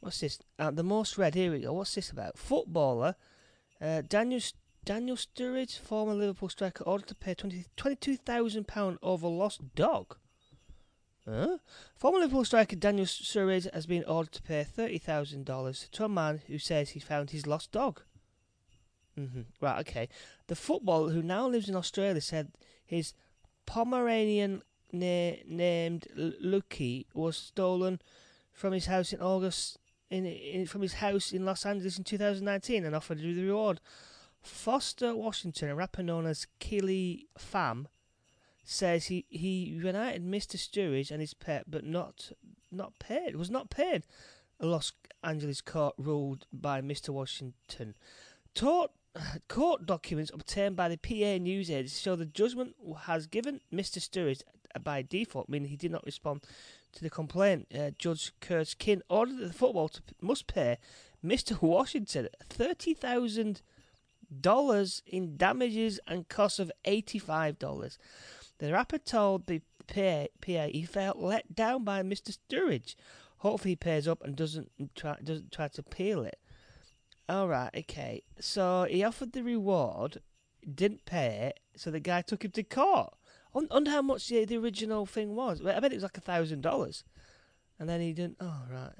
What's 0.00 0.20
this? 0.20 0.38
Uh, 0.58 0.70
the 0.70 0.82
most 0.82 1.16
read. 1.16 1.34
Here 1.34 1.50
we 1.50 1.60
go. 1.60 1.72
What's 1.72 1.94
this 1.94 2.10
about? 2.10 2.36
Footballer 2.36 3.14
uh, 3.80 4.02
Daniel 4.06 4.40
Daniel 4.84 5.16
Sturridge, 5.16 5.78
former 5.78 6.14
Liverpool 6.14 6.48
striker, 6.48 6.84
ordered 6.84 7.08
to 7.08 7.14
pay 7.14 7.34
twenty 7.34 7.66
twenty 7.76 7.96
two 7.96 8.16
thousand 8.16 8.66
pound 8.66 8.98
over 9.02 9.28
lost 9.28 9.74
dog. 9.74 10.16
Huh? 11.28 11.58
Former 11.96 12.18
Liverpool 12.18 12.44
striker 12.44 12.76
Daniel 12.76 13.06
Sturridge 13.06 13.72
has 13.72 13.86
been 13.86 14.04
ordered 14.04 14.32
to 14.32 14.42
pay 14.42 14.64
$30,000 14.64 15.90
to 15.90 16.04
a 16.04 16.08
man 16.08 16.40
who 16.46 16.58
says 16.58 16.90
he 16.90 17.00
found 17.00 17.30
his 17.30 17.46
lost 17.46 17.70
dog. 17.70 18.00
Mm-hmm. 19.18 19.42
Right, 19.60 19.80
okay. 19.80 20.08
The 20.46 20.56
footballer 20.56 21.12
who 21.12 21.22
now 21.22 21.46
lives 21.46 21.68
in 21.68 21.76
Australia 21.76 22.20
said 22.20 22.52
his 22.84 23.12
Pomeranian 23.66 24.62
na- 24.92 25.36
named 25.46 26.06
Lucky 26.16 27.06
was 27.14 27.36
stolen 27.36 28.00
from 28.52 28.72
his 28.72 28.86
house 28.86 29.12
in 29.12 29.20
August 29.20 29.78
in, 30.10 30.26
in, 30.26 30.66
from 30.66 30.82
his 30.82 30.94
house 30.94 31.32
in 31.32 31.44
Los 31.44 31.64
Angeles 31.64 31.96
in 31.96 32.04
2019 32.04 32.84
and 32.84 32.96
offered 32.96 33.18
to 33.18 33.24
do 33.24 33.34
the 33.34 33.44
reward. 33.44 33.80
Foster 34.42 35.14
Washington, 35.14 35.68
a 35.68 35.74
rapper 35.74 36.02
known 36.02 36.26
as 36.26 36.46
Killy 36.58 37.26
Fam, 37.36 37.88
says 38.64 39.06
he, 39.06 39.26
he 39.28 39.78
reunited 39.82 40.24
Mr. 40.24 40.56
Sturridge 40.56 41.10
and 41.10 41.20
his 41.20 41.34
pet, 41.34 41.64
but 41.68 41.84
not 41.84 42.32
not 42.70 42.98
paid. 42.98 43.36
Was 43.36 43.50
not 43.50 43.70
paid. 43.70 44.04
A 44.60 44.66
Los 44.66 44.92
Angeles 45.24 45.60
court 45.60 45.94
ruled 45.98 46.46
by 46.52 46.80
Mr. 46.80 47.08
Washington. 47.08 47.96
Taught, 48.54 48.92
court 49.48 49.86
documents 49.86 50.30
obtained 50.32 50.76
by 50.76 50.88
the 50.88 50.96
PA 50.96 51.42
news 51.42 51.70
agency 51.70 52.00
show 52.00 52.14
the 52.14 52.26
judgment 52.26 52.76
has 53.06 53.26
given 53.26 53.60
Mr. 53.72 53.98
Sturridge 53.98 54.42
by 54.84 55.02
default, 55.02 55.48
meaning 55.48 55.68
he 55.68 55.76
did 55.76 55.90
not 55.90 56.06
respond 56.06 56.42
to 56.92 57.02
the 57.02 57.10
complaint. 57.10 57.66
Uh, 57.76 57.90
Judge 57.98 58.32
Kurt 58.40 58.76
Kin 58.78 59.02
ordered 59.08 59.38
the 59.38 59.52
football 59.52 59.88
to 59.88 60.02
must 60.20 60.46
pay 60.46 60.78
Mr. 61.24 61.60
Washington 61.62 62.28
thirty 62.48 62.94
thousand 62.94 63.62
dollars 64.40 65.02
in 65.06 65.36
damages 65.36 66.00
and 66.06 66.28
costs 66.28 66.58
of 66.58 66.72
eighty 66.84 67.18
five 67.18 67.58
dollars. 67.58 67.98
The 68.58 68.72
rapper 68.72 68.98
told 68.98 69.46
the 69.46 69.62
PA, 69.86 70.26
PA 70.40 70.66
he 70.66 70.84
felt 70.84 71.18
let 71.18 71.54
down 71.54 71.84
by 71.84 72.02
Mr. 72.02 72.36
Sturridge. 72.36 72.94
Hopefully 73.38 73.72
he 73.72 73.76
pays 73.76 74.06
up 74.06 74.22
and 74.22 74.36
doesn't 74.36 74.70
try 74.94 75.16
doesn't 75.22 75.52
try 75.52 75.68
to 75.68 75.82
peel 75.82 76.22
it. 76.22 76.38
All 77.28 77.48
right, 77.48 77.70
okay. 77.76 78.22
So 78.40 78.86
he 78.90 79.04
offered 79.04 79.32
the 79.32 79.42
reward, 79.42 80.20
didn't 80.74 81.04
pay 81.04 81.52
it, 81.52 81.60
so 81.76 81.90
the 81.90 82.00
guy 82.00 82.22
took 82.22 82.44
him 82.44 82.50
to 82.52 82.62
court. 82.62 83.14
On, 83.54 83.66
under 83.70 83.90
how 83.90 84.02
much 84.02 84.28
the, 84.28 84.44
the 84.44 84.58
original 84.58 85.06
thing 85.06 85.34
was? 85.34 85.64
I 85.64 85.80
bet 85.80 85.92
it 85.92 85.96
was 85.96 86.02
like 86.02 86.18
a 86.18 86.20
thousand 86.20 86.60
dollars, 86.62 87.02
and 87.78 87.88
then 87.88 88.00
he 88.00 88.12
didn't. 88.12 88.36
Oh 88.40 88.62
right, 88.70 88.92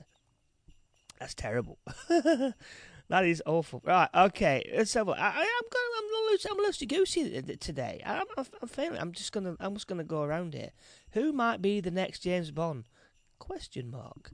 that's 1.18 1.34
terrible. 1.34 1.78
that 3.10 3.24
is 3.24 3.42
awful. 3.44 3.82
Right, 3.84 4.08
okay. 4.14 4.70
Let's 4.74 4.94
have 4.94 5.08
a, 5.08 5.10
I, 5.10 5.30
I'm 5.30 5.68
going. 5.72 5.90
I'm 5.98 6.30
loose. 6.30 6.46
I'm 6.48 6.58
loosey 6.58 6.88
goosey 6.88 7.42
today. 7.58 8.00
I'm, 8.06 8.24
I'm, 8.38 8.46
I'm. 8.62 8.94
I'm 8.94 9.12
just 9.12 9.32
gonna. 9.32 9.56
I'm 9.58 9.74
just 9.74 9.88
gonna 9.88 10.04
go 10.04 10.22
around 10.22 10.54
here. 10.54 10.70
Who 11.10 11.32
might 11.32 11.60
be 11.60 11.80
the 11.80 11.90
next 11.90 12.20
James 12.20 12.52
Bond? 12.52 12.84
Question 13.40 13.90
mark. 13.90 14.30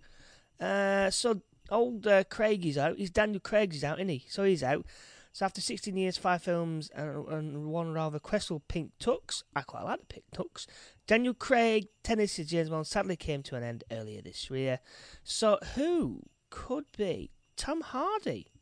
Uh, 0.60 1.10
so 1.10 1.40
old 1.70 2.06
uh, 2.06 2.24
Craig 2.24 2.66
is 2.66 2.76
out. 2.76 2.98
He's 2.98 3.10
Daniel 3.10 3.40
Craig's 3.40 3.82
out, 3.82 3.98
isn't 3.98 4.10
he? 4.10 4.26
So 4.28 4.44
he's 4.44 4.62
out. 4.62 4.84
So 5.32 5.46
after 5.46 5.60
16 5.62 5.96
years, 5.96 6.18
five 6.18 6.42
films, 6.42 6.90
and, 6.94 7.26
and 7.28 7.66
one 7.66 7.92
rather 7.92 8.18
questionable 8.18 8.64
pink 8.68 8.92
tux, 8.98 9.42
I 9.54 9.62
quite 9.62 9.84
like 9.84 10.00
the 10.00 10.06
pink 10.06 10.24
tux. 10.34 10.66
Daniel 11.06 11.34
Craig, 11.34 11.88
Tennessee 12.02 12.44
James 12.44 12.68
Bond, 12.68 12.86
sadly 12.86 13.16
came 13.16 13.42
to 13.44 13.56
an 13.56 13.62
end 13.62 13.84
earlier 13.90 14.22
this 14.22 14.50
year. 14.50 14.80
So 15.24 15.58
who 15.74 16.22
could 16.50 16.84
be 16.96 17.32
Tom 17.56 17.80
Hardy? 17.82 18.55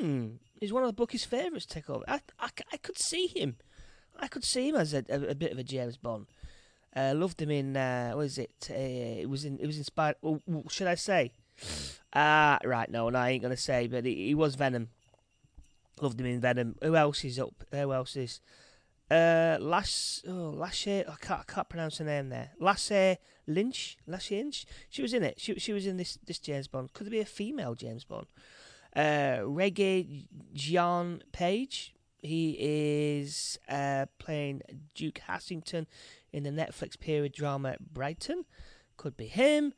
Hmm, 0.00 0.28
he's 0.58 0.72
one 0.72 0.82
of 0.82 0.88
the 0.88 0.94
bookie's 0.94 1.24
favourites 1.24 1.66
to 1.66 1.74
take 1.74 1.90
over. 1.90 2.04
I, 2.08 2.20
I, 2.38 2.48
I 2.72 2.76
could 2.78 2.98
see 2.98 3.26
him. 3.26 3.56
I 4.18 4.28
could 4.28 4.44
see 4.44 4.68
him 4.68 4.76
as 4.76 4.94
a, 4.94 5.04
a, 5.08 5.28
a 5.28 5.34
bit 5.34 5.52
of 5.52 5.58
a 5.58 5.62
James 5.62 5.96
Bond. 5.96 6.26
Uh, 6.94 7.12
loved 7.14 7.40
him 7.40 7.50
in 7.50 7.76
uh, 7.76 8.12
what 8.12 8.26
is 8.26 8.38
it? 8.38 8.68
Uh, 8.70 8.74
it 8.74 9.28
was 9.28 9.44
in 9.44 9.58
it 9.58 9.66
was 9.66 9.78
inspired. 9.78 10.16
Oh, 10.22 10.40
should 10.68 10.88
I 10.88 10.96
say? 10.96 11.32
Ah, 12.12 12.58
right. 12.64 12.90
No, 12.90 13.08
no, 13.10 13.18
I 13.18 13.30
ain't 13.30 13.42
gonna 13.42 13.56
say. 13.56 13.86
But 13.86 14.04
he, 14.04 14.26
he 14.28 14.34
was 14.34 14.54
Venom. 14.56 14.88
Loved 16.00 16.18
him 16.18 16.26
in 16.26 16.40
Venom. 16.40 16.76
Who 16.82 16.96
else 16.96 17.24
is 17.24 17.38
up? 17.38 17.64
Who 17.70 17.92
else 17.92 18.16
is? 18.16 18.40
Uh, 19.10 19.58
Lash, 19.60 20.20
oh, 20.28 20.54
Lashe, 20.56 21.00
I 21.00 21.16
can't, 21.20 21.40
I 21.40 21.52
can't 21.52 21.68
pronounce 21.68 21.98
her 21.98 22.04
name 22.04 22.28
there. 22.28 22.50
Lasse 22.60 23.16
Lynch, 23.48 23.98
Lasse 24.06 24.30
Lynch. 24.30 24.66
She 24.88 25.02
was 25.02 25.12
in 25.12 25.24
it. 25.24 25.40
She, 25.40 25.58
she 25.58 25.72
was 25.72 25.84
in 25.84 25.96
this, 25.96 26.16
this 26.24 26.38
James 26.38 26.68
Bond. 26.68 26.92
Could 26.92 27.08
it 27.08 27.10
be 27.10 27.18
a 27.18 27.24
female 27.24 27.74
James 27.74 28.04
Bond? 28.04 28.28
Uh, 28.94 29.40
Regé 29.42 30.26
Jean 30.52 31.22
Page. 31.32 31.94
He 32.22 32.56
is 32.58 33.58
uh, 33.68 34.06
playing 34.18 34.62
Duke 34.94 35.20
Hassington 35.28 35.86
in 36.32 36.42
the 36.42 36.50
Netflix 36.50 36.98
period 36.98 37.32
drama 37.32 37.76
Bridgerton. 37.92 38.44
Could 38.96 39.16
be 39.16 39.26
him. 39.26 39.72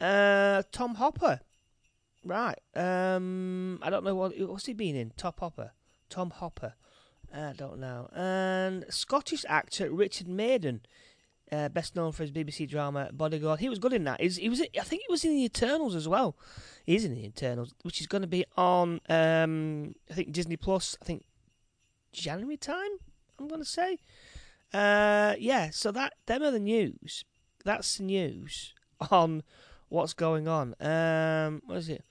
Uh, 0.00 0.62
Tom 0.72 0.94
Hopper. 0.94 1.40
Right. 2.24 2.58
Um, 2.74 3.78
I 3.82 3.90
don't 3.90 4.04
know 4.04 4.14
what 4.14 4.38
what's 4.38 4.66
he 4.66 4.72
been 4.72 4.96
in. 4.96 5.12
Top 5.16 5.40
Hopper. 5.40 5.72
Tom 6.08 6.30
Hopper. 6.30 6.74
I 7.34 7.52
don't 7.56 7.78
know. 7.78 8.08
And 8.14 8.84
Scottish 8.90 9.44
actor 9.48 9.90
Richard 9.90 10.28
Madden, 10.28 10.82
uh, 11.52 11.68
best 11.68 11.94
known 11.94 12.12
for 12.12 12.22
his 12.22 12.32
BBC 12.32 12.68
drama 12.68 13.10
Bodyguard. 13.12 13.60
He 13.60 13.68
was 13.68 13.78
good 13.78 13.92
in 13.92 14.04
that. 14.04 14.20
He's, 14.20 14.36
he 14.36 14.48
was. 14.48 14.60
I 14.60 14.80
think 14.80 15.02
he 15.06 15.12
was 15.12 15.24
in 15.24 15.32
the 15.32 15.44
Eternals 15.44 15.94
as 15.94 16.08
well. 16.08 16.36
He's 16.84 17.04
in 17.04 17.14
the 17.14 17.24
Eternals, 17.24 17.74
which 17.82 18.00
is 18.00 18.06
going 18.06 18.22
to 18.22 18.28
be 18.28 18.44
on. 18.56 19.00
Um, 19.08 19.94
I 20.10 20.14
think 20.14 20.32
Disney 20.32 20.56
Plus. 20.56 20.96
I 21.00 21.04
think 21.04 21.24
January 22.12 22.56
time. 22.56 22.90
I'm 23.38 23.48
going 23.48 23.60
to 23.60 23.66
say. 23.66 23.98
Uh, 24.72 25.34
yeah. 25.38 25.70
So 25.70 25.92
that 25.92 26.14
them 26.26 26.42
are 26.42 26.50
the 26.50 26.58
news. 26.58 27.24
That's 27.64 27.98
the 27.98 28.04
news 28.04 28.74
on 29.10 29.42
what's 29.88 30.14
going 30.14 30.48
on. 30.48 30.74
Um, 30.80 31.62
what 31.66 31.78
is 31.78 31.88
it? 31.88 32.04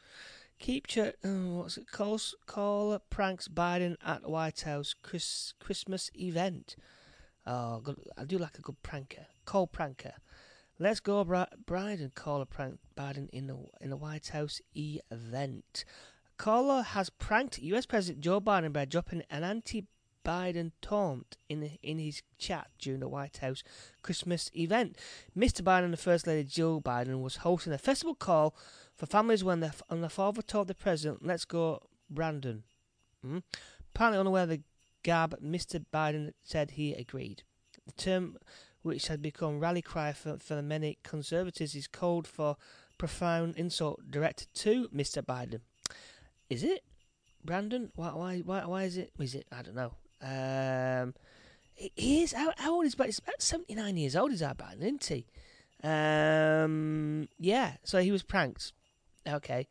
Keep 0.59 0.85
ch- 0.85 0.99
oh, 1.23 1.55
what's 1.55 1.77
it? 1.77 1.89
Call, 1.91 2.19
call 2.45 2.99
pranks 3.09 3.47
Biden 3.47 3.95
at 4.05 4.29
White 4.29 4.61
House 4.61 4.93
Chris, 5.01 5.55
Christmas 5.59 6.11
event. 6.15 6.75
Oh, 7.45 7.79
good. 7.79 7.97
I 8.17 8.25
do 8.25 8.37
like 8.37 8.57
a 8.57 8.61
good 8.61 8.81
pranker. 8.83 9.25
Call 9.45 9.67
pranker. 9.67 10.13
Let's 10.79 10.99
go, 10.99 11.23
Biden. 11.23 12.15
Call 12.15 12.41
a 12.41 12.45
prank 12.45 12.79
Biden 12.97 13.29
in 13.29 13.47
the 13.47 13.57
in 13.79 13.89
the 13.89 13.97
White 13.97 14.29
House 14.29 14.61
event. 14.75 15.85
Caller 16.37 16.81
has 16.81 17.11
pranked 17.11 17.59
U.S. 17.59 17.85
President 17.85 18.23
Joe 18.23 18.41
Biden 18.41 18.73
by 18.73 18.85
dropping 18.85 19.21
an 19.29 19.43
anti 19.43 19.85
Biden 20.25 20.71
taunt 20.81 21.37
in 21.49 21.77
in 21.83 21.99
his 21.99 22.23
chat 22.37 22.69
during 22.79 22.99
the 22.99 23.07
White 23.07 23.37
House 23.37 23.63
Christmas 24.01 24.49
event. 24.55 24.97
Mr. 25.37 25.61
Biden 25.61 25.85
and 25.85 25.93
the 25.93 25.97
First 25.97 26.25
Lady 26.25 26.47
Jill 26.47 26.81
Biden 26.81 27.21
was 27.21 27.37
hosting 27.37 27.73
a 27.73 27.77
festival 27.77 28.15
call 28.15 28.55
for 28.95 29.05
families 29.05 29.43
when 29.43 29.59
the 29.59 29.73
and 29.89 30.03
the 30.03 30.09
father 30.09 30.41
told 30.41 30.67
the 30.67 30.75
president, 30.75 31.23
"Let's 31.23 31.45
go, 31.45 31.87
Brandon." 32.09 32.63
Hmm? 33.21 33.39
Apparently 33.93 34.19
unaware 34.19 34.45
the 34.45 34.63
gab, 35.03 35.39
Mr. 35.41 35.83
Biden 35.93 36.33
said 36.43 36.71
he 36.71 36.93
agreed. 36.93 37.43
The 37.85 37.93
term, 37.93 38.37
which 38.81 39.07
had 39.07 39.21
become 39.21 39.59
rally 39.59 39.81
cry 39.81 40.13
for, 40.13 40.37
for 40.37 40.61
many 40.61 40.97
conservatives, 41.03 41.75
is 41.75 41.87
called 41.87 42.27
for 42.27 42.57
profound 42.97 43.55
insult 43.57 44.11
directed 44.11 44.47
to 44.53 44.87
Mr. 44.89 45.23
Biden. 45.25 45.61
Is 46.49 46.63
it? 46.63 46.83
Brandon? 47.43 47.91
Why? 47.95 48.09
Why? 48.09 48.39
Why? 48.39 48.65
Why 48.65 48.83
is 48.83 48.97
it? 48.97 49.11
Is 49.19 49.35
it? 49.35 49.47
I 49.51 49.61
don't 49.61 49.75
know. 49.75 49.93
Um, 50.21 51.13
he 51.73 52.21
is 52.21 52.33
how, 52.33 52.53
how 52.57 52.73
old 52.75 52.85
is? 52.85 52.95
But 52.95 53.07
he's 53.07 53.19
about 53.19 53.41
seventy 53.41 53.73
nine 53.73 53.97
years 53.97 54.15
old. 54.15 54.31
Is 54.31 54.43
our 54.43 54.53
Biden, 54.53 54.81
isn't 54.81 55.05
he? 55.05 55.25
Um, 55.83 57.27
yeah. 57.39 57.77
So 57.83 57.99
he 57.99 58.11
was 58.11 58.21
pranked. 58.23 58.73
Okay. 59.27 59.67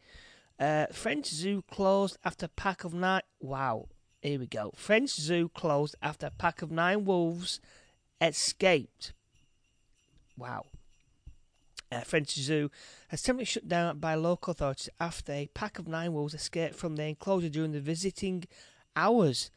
Uh, 0.58 0.86
French 0.92 1.26
zoo 1.26 1.62
closed 1.70 2.18
after 2.24 2.48
pack 2.48 2.84
of 2.84 2.92
night. 2.92 3.24
Wow. 3.40 3.88
Here 4.22 4.38
we 4.38 4.46
go. 4.46 4.72
French 4.76 5.10
zoo 5.10 5.48
closed 5.48 5.96
after 6.02 6.26
a 6.26 6.30
pack 6.30 6.60
of 6.60 6.70
nine 6.70 7.06
wolves 7.06 7.58
escaped. 8.20 9.14
Wow. 10.36 10.66
Uh, 11.90 12.00
French 12.00 12.34
zoo 12.34 12.70
has 13.08 13.22
temporarily 13.22 13.46
shut 13.46 13.66
down 13.66 13.98
by 13.98 14.14
local 14.14 14.50
authorities 14.52 14.90
after 15.00 15.32
a 15.32 15.48
pack 15.54 15.78
of 15.78 15.88
nine 15.88 16.12
wolves 16.12 16.34
escaped 16.34 16.74
from 16.74 16.96
the 16.96 17.04
enclosure 17.04 17.48
during 17.48 17.72
the 17.72 17.80
visiting 17.80 18.44
hours. 18.94 19.50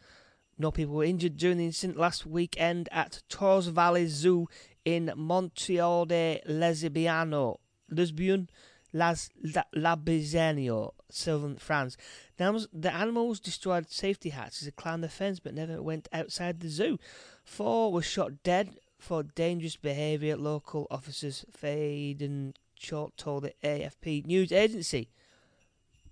No 0.58 0.72
people 0.72 0.96
were 0.96 1.03
injured 1.03 1.36
during 1.36 1.58
the 1.58 1.65
incident 1.65 2.00
last 2.00 2.25
weekend 2.25 2.88
at 2.91 3.22
Torres 3.27 3.67
Valley 3.67 4.08
Zoo 4.08 4.48
in 4.86 5.12
Montreal 5.15 6.05
de 6.05 6.41
Lesbiano. 6.48 7.58
Lesbian? 7.89 8.50
Las, 8.93 9.29
La, 9.74 9.96
southern 11.10 11.55
France. 11.58 11.98
The 12.38 12.44
animals, 12.44 12.68
the 12.74 12.94
animals 12.94 13.40
destroyed 13.40 13.90
safety 13.90 14.30
hatches 14.30 14.63
and 14.63 14.75
climbed 14.75 15.04
the 15.04 15.10
fence 15.10 15.40
but 15.40 15.54
never 15.54 15.82
went 15.82 16.08
outside 16.12 16.60
the 16.60 16.70
zoo. 16.70 16.98
Four 17.44 17.92
were 17.92 18.02
shot 18.02 18.44
dead 18.44 18.78
for 18.98 19.24
dangerous 19.24 19.75
behaviour, 19.75 20.36
local 20.38 20.88
officers 20.90 21.46
Faden 21.52 22.54
Short 22.75 23.16
told 23.18 23.44
the 23.44 23.54
AFP 23.63 24.25
news 24.25 24.52
agency. 24.52 25.10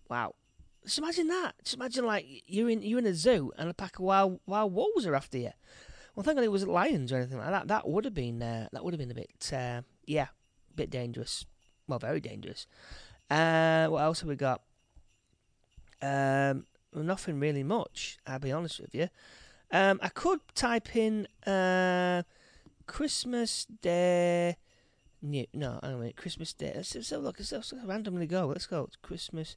Wow. 0.10 0.36
Just 0.84 1.00
imagine 1.00 1.28
that. 1.28 1.54
Just 1.63 1.75
imagine 1.75 2.06
like 2.06 2.25
you're 2.46 2.70
in 2.70 2.82
you're 2.82 3.00
in 3.00 3.06
a 3.06 3.13
zoo 3.13 3.51
and 3.58 3.70
a 3.70 3.74
pack 3.74 4.00
of 4.00 4.06
wild 4.06 4.40
wild 4.46 4.74
wolves 4.74 5.06
are 5.06 5.16
after 5.16 5.38
you. 5.38 5.51
Well, 6.16 6.24
thank 6.24 6.38
God 6.38 6.44
it 6.44 6.51
wasn't 6.51 6.72
lions 6.72 7.12
or 7.12 7.18
anything 7.18 7.38
like 7.38 7.50
that. 7.50 7.68
That 7.68 7.88
would 7.88 8.06
have 8.06 8.13
been 8.13 8.42
uh, 8.42 8.68
that 8.72 8.84
would 8.84 8.94
have 8.94 9.00
been 9.00 9.12
a 9.12 9.16
bit 9.16 9.51
uh, 9.54 9.82
yeah, 10.06 10.28
bit 10.75 10.90
dangerous 10.90 11.46
well, 11.92 12.00
very 12.00 12.22
dangerous. 12.22 12.68
Uh, 13.30 13.88
what 13.88 14.01
else 14.01 14.22
have 14.22 14.30
we 14.30 14.36
got? 14.36 14.62
Um, 16.01 16.65
nothing 16.93 17.39
really 17.39 17.63
much. 17.63 18.17
I'll 18.25 18.39
be 18.39 18.51
honest 18.51 18.79
with 18.79 18.93
you. 18.96 19.10
Um, 19.72 20.00
I 20.01 20.10
could 20.10 20.39
type 20.53 20.96
in 20.96 21.27
uh, 21.48 22.24
Christmas 22.88 23.65
Day. 23.65 24.58
New, 25.22 25.46
no, 25.53 25.79
I 25.81 25.89
don't 25.89 26.01
mean 26.01 26.13
Christmas 26.15 26.53
Day. 26.53 26.74
Let's, 26.75 26.96
let's 26.96 27.10
have 27.12 27.22
a 27.22 27.24
look. 27.24 27.39
Let's, 27.39 27.51
let's 27.51 27.74
randomly 27.86 28.27
go. 28.27 28.48
Let's 28.48 28.65
go. 28.65 28.84
It's 28.86 28.98
Christmas. 28.98 29.55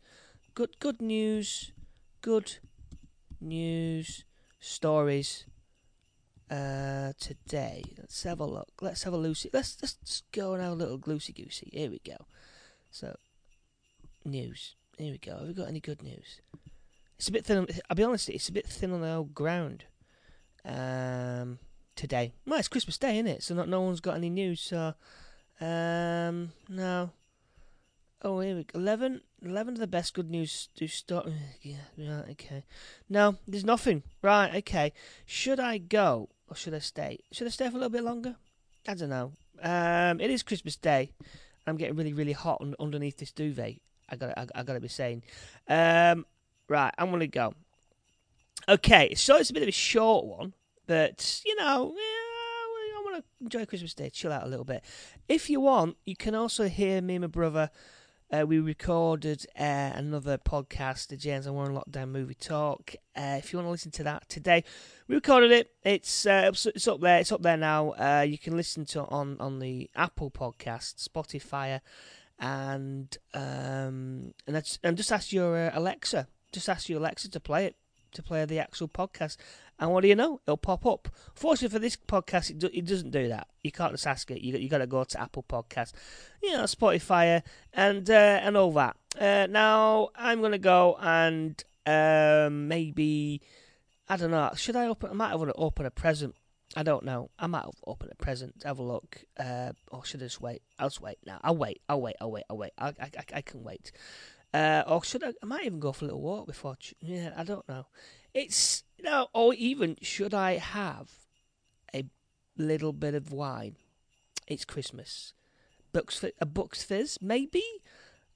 Good, 0.54 0.78
good 0.78 1.00
news. 1.00 1.72
Good 2.20 2.58
news 3.40 4.24
stories 4.60 5.46
uh, 6.50 7.12
today. 7.18 7.82
Let's 7.98 8.22
have 8.22 8.40
a 8.40 8.46
look. 8.46 8.72
Let's 8.80 9.02
have 9.02 9.12
a 9.12 9.18
loosey. 9.18 9.50
Let's 9.52 9.76
let's 9.82 10.22
go 10.32 10.56
now 10.56 10.72
a 10.72 10.74
little 10.74 10.98
loosey 10.98 11.34
goosey. 11.34 11.70
Here 11.72 11.90
we 11.90 12.00
go. 12.04 12.26
So, 12.90 13.16
news. 14.24 14.76
Here 14.98 15.12
we 15.12 15.18
go. 15.18 15.38
Have 15.38 15.48
we 15.48 15.54
got 15.54 15.68
any 15.68 15.80
good 15.80 16.02
news? 16.02 16.40
It's 17.18 17.28
a 17.28 17.32
bit 17.32 17.44
thin. 17.44 17.66
I'll 17.90 17.96
be 17.96 18.04
honest. 18.04 18.28
It's 18.28 18.48
a 18.48 18.52
bit 18.52 18.66
thin 18.66 18.92
on 18.92 19.00
the 19.00 19.12
old 19.12 19.34
ground. 19.34 19.84
Um, 20.64 21.58
today. 21.96 22.32
Well, 22.46 22.58
it's 22.58 22.68
Christmas 22.68 22.98
Day, 22.98 23.18
isn't 23.18 23.26
it? 23.26 23.42
So 23.42 23.54
not 23.54 23.68
no 23.68 23.80
one's 23.80 24.00
got 24.00 24.16
any 24.16 24.30
news. 24.30 24.60
So, 24.60 24.94
um, 25.60 26.52
no. 26.68 27.10
Oh, 28.22 28.40
here 28.40 28.56
we 28.56 28.64
go. 28.64 28.78
11, 28.78 29.20
11 29.42 29.74
of 29.74 29.80
the 29.80 29.86
best 29.86 30.14
good 30.14 30.30
news 30.30 30.68
to 30.76 30.86
start. 30.86 31.28
Yeah, 31.62 31.76
right, 31.98 32.30
okay. 32.32 32.64
No, 33.08 33.36
there's 33.48 33.64
nothing. 33.64 34.02
Right, 34.22 34.54
okay. 34.56 34.92
Should 35.24 35.60
I 35.60 35.78
go 35.78 36.28
or 36.48 36.56
should 36.56 36.74
I 36.74 36.78
stay? 36.78 37.20
Should 37.32 37.46
I 37.46 37.50
stay 37.50 37.66
for 37.68 37.76
a 37.76 37.80
little 37.80 37.90
bit 37.90 38.04
longer? 38.04 38.36
I 38.86 38.94
don't 38.94 39.08
know. 39.08 39.32
Um, 39.62 40.20
it 40.20 40.30
is 40.30 40.42
Christmas 40.42 40.76
Day. 40.76 41.12
I'm 41.66 41.76
getting 41.76 41.96
really, 41.96 42.12
really 42.12 42.32
hot 42.32 42.60
un- 42.60 42.74
underneath 42.78 43.16
this 43.18 43.32
duvet. 43.32 43.80
I 44.08 44.16
got, 44.16 44.36
I, 44.36 44.46
I 44.54 44.62
got 44.62 44.74
to 44.74 44.80
be 44.80 44.88
saying. 44.88 45.22
Um, 45.68 46.26
right, 46.68 46.92
I'm 46.98 47.10
gonna 47.10 47.26
go. 47.26 47.54
Okay, 48.68 49.14
so 49.14 49.36
it's 49.36 49.50
a 49.50 49.54
bit 49.54 49.62
of 49.62 49.68
a 49.68 49.72
short 49.72 50.24
one, 50.24 50.54
but 50.86 51.42
you 51.44 51.54
know, 51.56 51.92
yeah, 51.94 52.98
I 52.98 53.02
want 53.04 53.16
to 53.16 53.24
enjoy 53.44 53.66
Christmas 53.66 53.94
Day, 53.94 54.10
chill 54.10 54.32
out 54.32 54.44
a 54.44 54.48
little 54.48 54.64
bit. 54.64 54.82
If 55.28 55.50
you 55.50 55.60
want, 55.60 55.96
you 56.06 56.16
can 56.16 56.34
also 56.34 56.68
hear 56.68 57.02
me 57.02 57.16
and 57.16 57.22
my 57.22 57.28
brother. 57.28 57.70
Uh, 58.32 58.44
we 58.46 58.58
recorded 58.58 59.46
uh, 59.58 59.92
another 59.94 60.38
podcast, 60.38 61.08
the 61.08 61.16
James 61.16 61.46
and 61.46 61.54
Warren 61.54 61.74
Lockdown 61.74 62.08
Movie 62.08 62.34
Talk. 62.34 62.94
Uh, 63.14 63.36
if 63.38 63.52
you 63.52 63.58
want 63.58 63.66
to 63.66 63.70
listen 63.70 63.90
to 63.92 64.02
that 64.04 64.28
today, 64.28 64.64
we 65.06 65.14
recorded 65.14 65.52
it. 65.52 65.70
It's 65.84 66.26
uh, 66.26 66.50
it's 66.52 66.88
up 66.88 67.00
there. 67.00 67.20
It's 67.20 67.30
up 67.30 67.42
there 67.42 67.58
now. 67.58 67.90
Uh, 67.90 68.24
you 68.26 68.38
can 68.38 68.56
listen 68.56 68.86
to 68.86 69.00
it 69.00 69.08
on 69.10 69.36
on 69.40 69.60
the 69.60 69.90
Apple 69.94 70.30
Podcast, 70.30 71.06
Spotify, 71.06 71.80
and 72.38 73.16
um, 73.32 74.34
and 74.46 74.56
that's, 74.56 74.78
and 74.82 74.96
just 74.96 75.12
ask 75.12 75.32
your 75.32 75.56
uh, 75.56 75.70
Alexa. 75.74 76.28
Just 76.52 76.68
ask 76.68 76.88
your 76.88 77.00
Alexa 77.00 77.30
to 77.30 77.40
play 77.40 77.66
it 77.66 77.76
to 78.14 78.22
play 78.22 78.44
the 78.44 78.58
actual 78.58 78.88
podcast. 78.88 79.36
And 79.78 79.90
what 79.90 80.02
do 80.02 80.08
you 80.08 80.14
know? 80.14 80.40
It'll 80.46 80.56
pop 80.56 80.86
up. 80.86 81.08
Fortunately 81.34 81.74
for 81.74 81.80
this 81.80 81.96
podcast, 81.96 82.50
it, 82.50 82.58
do, 82.58 82.70
it 82.72 82.86
doesn't 82.86 83.10
do 83.10 83.28
that. 83.28 83.48
You 83.62 83.72
can't 83.72 83.92
just 83.92 84.06
ask 84.06 84.30
it. 84.30 84.40
You 84.40 84.56
you 84.56 84.68
got 84.68 84.78
to 84.78 84.86
go 84.86 85.04
to 85.04 85.20
Apple 85.20 85.44
Podcast, 85.48 85.92
you 86.42 86.52
know, 86.52 86.62
Spotify, 86.64 87.42
and 87.72 88.08
uh, 88.08 88.40
and 88.42 88.56
all 88.56 88.72
that. 88.72 88.96
Uh, 89.18 89.46
now 89.50 90.10
I'm 90.16 90.40
gonna 90.40 90.58
go 90.58 90.96
and 91.00 91.62
um, 91.86 92.68
maybe 92.68 93.42
I 94.08 94.16
don't 94.16 94.30
know. 94.30 94.50
Should 94.56 94.76
I 94.76 94.86
open? 94.86 95.10
I 95.10 95.14
might 95.14 95.30
have 95.30 95.40
to 95.40 95.52
open 95.54 95.86
a 95.86 95.90
present. 95.90 96.34
I 96.76 96.82
don't 96.82 97.04
know. 97.04 97.30
I 97.38 97.46
might 97.46 97.66
opened 97.86 98.10
a 98.12 98.16
present. 98.16 98.62
Have 98.64 98.78
a 98.78 98.82
look. 98.82 99.24
Uh, 99.38 99.72
or 99.90 100.04
should 100.04 100.20
I 100.22 100.26
just 100.26 100.40
wait? 100.40 100.62
I'll 100.78 100.88
just 100.88 101.00
wait 101.00 101.18
now. 101.24 101.40
I'll 101.42 101.56
wait. 101.56 101.80
I'll 101.88 102.00
wait. 102.00 102.16
I'll 102.20 102.30
wait. 102.30 102.44
I'll 102.50 102.56
wait. 102.56 102.72
I 102.78 102.88
I 102.88 103.10
I, 103.34 103.40
can 103.42 103.62
wait. 103.62 103.92
Uh, 104.52 104.82
or 104.86 105.04
should 105.04 105.22
I? 105.22 105.32
I 105.42 105.46
might 105.46 105.64
even 105.64 105.80
go 105.80 105.92
for 105.92 106.04
a 106.04 106.08
little 106.08 106.22
walk 106.22 106.46
before. 106.46 106.76
Yeah, 107.00 107.32
I 107.36 107.44
don't 107.44 107.68
know. 107.68 107.86
It's 108.32 108.84
you 108.98 109.04
know, 109.04 109.28
or 109.32 109.54
even 109.54 109.96
should 110.02 110.34
I 110.34 110.56
have 110.58 111.10
a 111.94 112.04
little 112.56 112.92
bit 112.92 113.14
of 113.14 113.32
wine? 113.32 113.76
It's 114.46 114.64
Christmas. 114.64 115.32
Bucks 115.92 116.24
a 116.40 116.46
Bucks 116.46 116.82
Fizz, 116.82 117.18
maybe. 117.22 117.62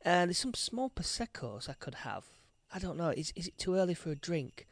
Uh, 0.04 0.26
there's 0.26 0.38
some 0.38 0.54
small 0.54 0.90
proseccos 0.90 1.68
I 1.68 1.75
could 1.75 1.97
have. 1.97 2.25
I 2.73 2.78
don't 2.78 2.97
know. 2.97 3.11
Is 3.11 3.32
is 3.35 3.49
it 3.49 3.58
too 3.58 3.75
early 3.75 3.94
for 3.94 4.11
a 4.11 4.16
drink? 4.16 4.66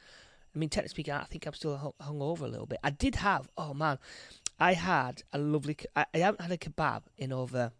I 0.57 0.59
mean, 0.59 0.71
technically 0.71 0.89
speaking, 0.89 1.13
I 1.13 1.25
think 1.25 1.47
I'm 1.47 1.53
still 1.53 1.95
hung, 2.01 2.23
over 2.23 2.47
a 2.47 2.49
little 2.49 2.65
bit. 2.65 2.79
I 2.83 2.89
did 2.89 3.17
have. 3.17 3.51
Oh 3.59 3.75
man, 3.75 3.99
I 4.59 4.73
had 4.73 5.23
a 5.35 5.39
lovely. 5.39 5.77
I, 5.95 6.07
I 6.15 6.19
haven't 6.19 6.41
had 6.41 6.51
a 6.51 6.57
kebab 6.57 7.03
in 7.19 7.31
over. 7.31 7.73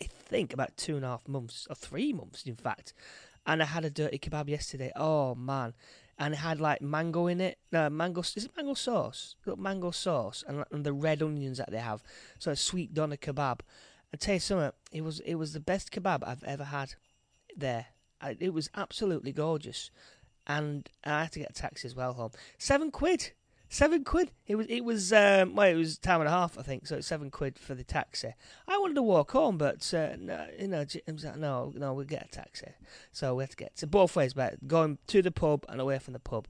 I 0.00 0.06
think 0.06 0.54
about 0.54 0.78
two 0.78 0.96
and 0.96 1.04
a 1.04 1.08
half 1.08 1.28
months 1.28 1.66
or 1.68 1.76
three 1.76 2.14
months, 2.14 2.44
in 2.44 2.56
fact. 2.56 2.94
And 3.46 3.62
I 3.62 3.66
had 3.66 3.84
a 3.84 3.90
dirty 3.90 4.18
kebab 4.18 4.48
yesterday. 4.48 4.92
Oh 4.96 5.34
man, 5.34 5.74
and 6.18 6.32
it 6.32 6.38
had 6.38 6.58
like 6.58 6.80
mango 6.80 7.26
in 7.26 7.42
it. 7.42 7.58
No, 7.70 7.90
mango 7.90 8.22
is 8.22 8.46
it 8.46 8.56
mango 8.56 8.72
sauce? 8.72 9.36
Got 9.44 9.58
mango 9.58 9.90
sauce 9.90 10.42
and, 10.48 10.64
and 10.72 10.84
the 10.84 10.94
red 10.94 11.22
onions 11.22 11.58
that 11.58 11.70
they 11.70 11.80
have. 11.80 12.02
So 12.38 12.50
a 12.50 12.56
sweet 12.56 12.94
doner 12.94 13.18
kebab. 13.18 13.60
I 14.14 14.16
tell 14.16 14.34
you 14.34 14.40
something, 14.40 14.72
it 14.90 15.02
was 15.02 15.20
it 15.20 15.34
was 15.34 15.52
the 15.52 15.60
best 15.60 15.92
kebab 15.92 16.26
I've 16.26 16.44
ever 16.44 16.64
had 16.64 16.94
there. 17.54 17.88
I, 18.20 18.36
it 18.40 18.52
was 18.52 18.70
absolutely 18.74 19.32
gorgeous, 19.32 19.90
and 20.48 20.88
I 21.04 21.22
had 21.22 21.32
to 21.32 21.38
get 21.40 21.50
a 21.50 21.54
taxi 21.54 21.86
as 21.86 21.94
well 21.94 22.14
home. 22.14 22.30
Seven 22.58 22.90
quid. 22.90 23.32
Seven 23.70 24.02
quid. 24.02 24.32
It 24.46 24.54
was. 24.54 24.66
It 24.68 24.82
was. 24.82 25.12
Um, 25.12 25.54
well, 25.54 25.68
it 25.68 25.74
was 25.74 25.98
time 25.98 26.20
and 26.20 26.28
a 26.28 26.32
half, 26.32 26.58
I 26.58 26.62
think. 26.62 26.86
So 26.86 26.96
it's 26.96 27.06
seven 27.06 27.30
quid 27.30 27.58
for 27.58 27.74
the 27.74 27.84
taxi. 27.84 28.34
I 28.66 28.78
wanted 28.78 28.94
to 28.94 29.02
walk 29.02 29.32
home, 29.32 29.58
but 29.58 29.92
uh, 29.92 30.16
no, 30.18 30.46
you 30.58 30.68
know, 30.68 30.86
Jim's 30.86 31.24
like, 31.24 31.36
no, 31.36 31.72
no, 31.76 31.92
we'll 31.92 32.06
get 32.06 32.24
a 32.24 32.28
taxi. 32.28 32.68
So 33.12 33.34
we 33.34 33.42
had 33.42 33.50
to 33.50 33.56
get 33.56 33.76
to 33.76 33.86
both 33.86 34.16
ways, 34.16 34.32
but 34.32 34.66
going 34.66 34.96
to 35.08 35.20
the 35.20 35.30
pub 35.30 35.66
and 35.68 35.82
away 35.82 35.98
from 35.98 36.14
the 36.14 36.18
pub. 36.18 36.48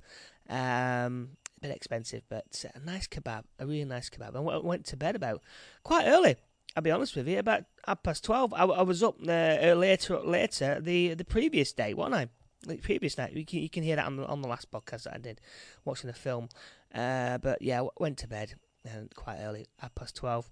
Um, 0.49 1.31
a 1.59 1.63
bit 1.63 1.77
expensive, 1.77 2.23
but 2.29 2.65
a 2.73 2.79
nice 2.79 3.09
kebab, 3.09 3.43
a 3.59 3.67
really 3.67 3.85
nice 3.85 4.09
kebab. 4.09 4.37
And 4.37 4.49
I 4.49 4.59
went 4.59 4.87
to 4.87 4.97
bed 4.97 5.17
about 5.17 5.43
quite 5.83 6.07
early. 6.07 6.37
I'll 6.77 6.85
be 6.85 6.93
honest 6.93 7.17
with 7.17 7.27
you, 7.27 7.41
about 7.41 7.65
half 7.85 8.05
past 8.05 8.23
twelve. 8.23 8.55
I, 8.55 8.63
I 8.63 8.83
was 8.83 9.03
up 9.03 9.17
uh, 9.21 9.73
later, 9.75 10.21
later 10.21 10.81
the 10.81 11.15
the 11.15 11.25
previous 11.25 11.73
day, 11.73 11.95
wasn't 11.95 12.15
I? 12.15 12.29
The 12.63 12.77
previous 12.77 13.17
night. 13.17 13.33
You 13.33 13.47
can, 13.47 13.61
you 13.61 13.71
can 13.71 13.83
hear 13.83 13.97
that 13.97 14.07
on 14.07 14.17
the, 14.17 14.27
on 14.27 14.43
the 14.43 14.49
last 14.49 14.71
podcast 14.71 15.05
that 15.05 15.15
I 15.15 15.19
did, 15.19 15.41
watching 15.85 16.09
the 16.09 16.15
film. 16.15 16.49
Uh, 16.95 17.39
but 17.39 17.63
yeah, 17.63 17.87
went 17.99 18.19
to 18.19 18.29
bed 18.29 18.55
uh, 18.85 19.05
quite 19.15 19.39
early, 19.41 19.67
half 19.79 19.95
past 19.95 20.17
twelve. 20.17 20.51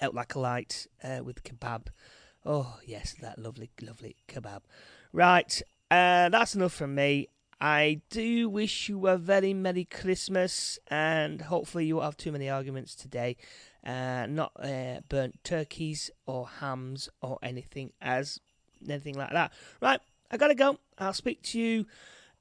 Out 0.00 0.14
like 0.14 0.34
a 0.34 0.38
light 0.38 0.86
uh, 1.02 1.20
with 1.22 1.44
kebab. 1.44 1.88
Oh 2.46 2.78
yes, 2.86 3.14
that 3.20 3.38
lovely, 3.38 3.70
lovely 3.82 4.16
kebab. 4.28 4.60
Right, 5.12 5.60
uh, 5.90 6.28
that's 6.28 6.54
enough 6.54 6.72
from 6.72 6.94
me. 6.94 7.28
I 7.60 8.00
do 8.10 8.48
wish 8.48 8.88
you 8.88 9.06
a 9.06 9.16
very 9.16 9.54
Merry 9.54 9.84
Christmas, 9.84 10.78
and 10.88 11.42
hopefully 11.42 11.86
you 11.86 11.96
won't 11.96 12.06
have 12.06 12.16
too 12.16 12.32
many 12.32 12.48
arguments 12.48 12.94
today. 12.94 13.36
Uh, 13.84 14.26
not 14.28 14.52
uh, 14.58 15.00
burnt 15.08 15.44
turkeys 15.44 16.10
or 16.26 16.48
hams 16.60 17.08
or 17.20 17.38
anything 17.42 17.92
as 18.00 18.40
anything 18.88 19.14
like 19.14 19.32
that. 19.32 19.52
Right, 19.80 20.00
I 20.32 20.38
gotta 20.38 20.54
go. 20.54 20.78
I'll 20.98 21.12
speak 21.12 21.42
to 21.42 21.60
you. 21.60 21.86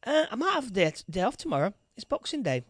Uh, 0.06 0.25
I 0.32 0.36
might 0.36 0.54
have 0.54 0.67
a 0.67 0.71
day, 0.71 0.93
day 1.10 1.21
off 1.21 1.38
tomorrow. 1.38 1.73
It's 1.95 2.06
Boxing 2.06 2.41
Day. 2.41 2.63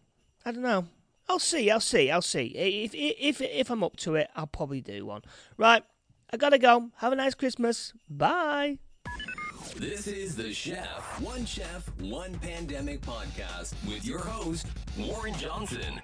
I 0.44 0.50
don't 0.52 0.62
know. 0.62 0.86
I'll 1.28 1.38
see. 1.38 1.70
I'll 1.70 1.80
see. 1.80 2.10
I'll 2.10 2.20
see. 2.20 2.46
If 2.46 2.92
if 2.94 3.40
if 3.40 3.70
I'm 3.70 3.84
up 3.84 3.96
to 3.98 4.16
it, 4.16 4.28
I'll 4.34 4.48
probably 4.48 4.80
do 4.80 5.06
one. 5.06 5.22
Right. 5.56 5.84
I 6.32 6.36
gotta 6.36 6.58
go. 6.58 6.90
Have 6.96 7.12
a 7.12 7.16
nice 7.16 7.34
Christmas. 7.34 7.92
Bye. 8.10 8.78
This 9.76 10.06
is 10.06 10.34
the 10.36 10.52
Chef, 10.52 11.20
One 11.20 11.46
Chef, 11.46 11.88
One 12.00 12.34
Pandemic 12.40 13.00
podcast 13.00 13.74
with 13.86 14.04
your 14.04 14.18
host, 14.18 14.66
Warren 14.98 15.34
Johnson. 15.34 16.02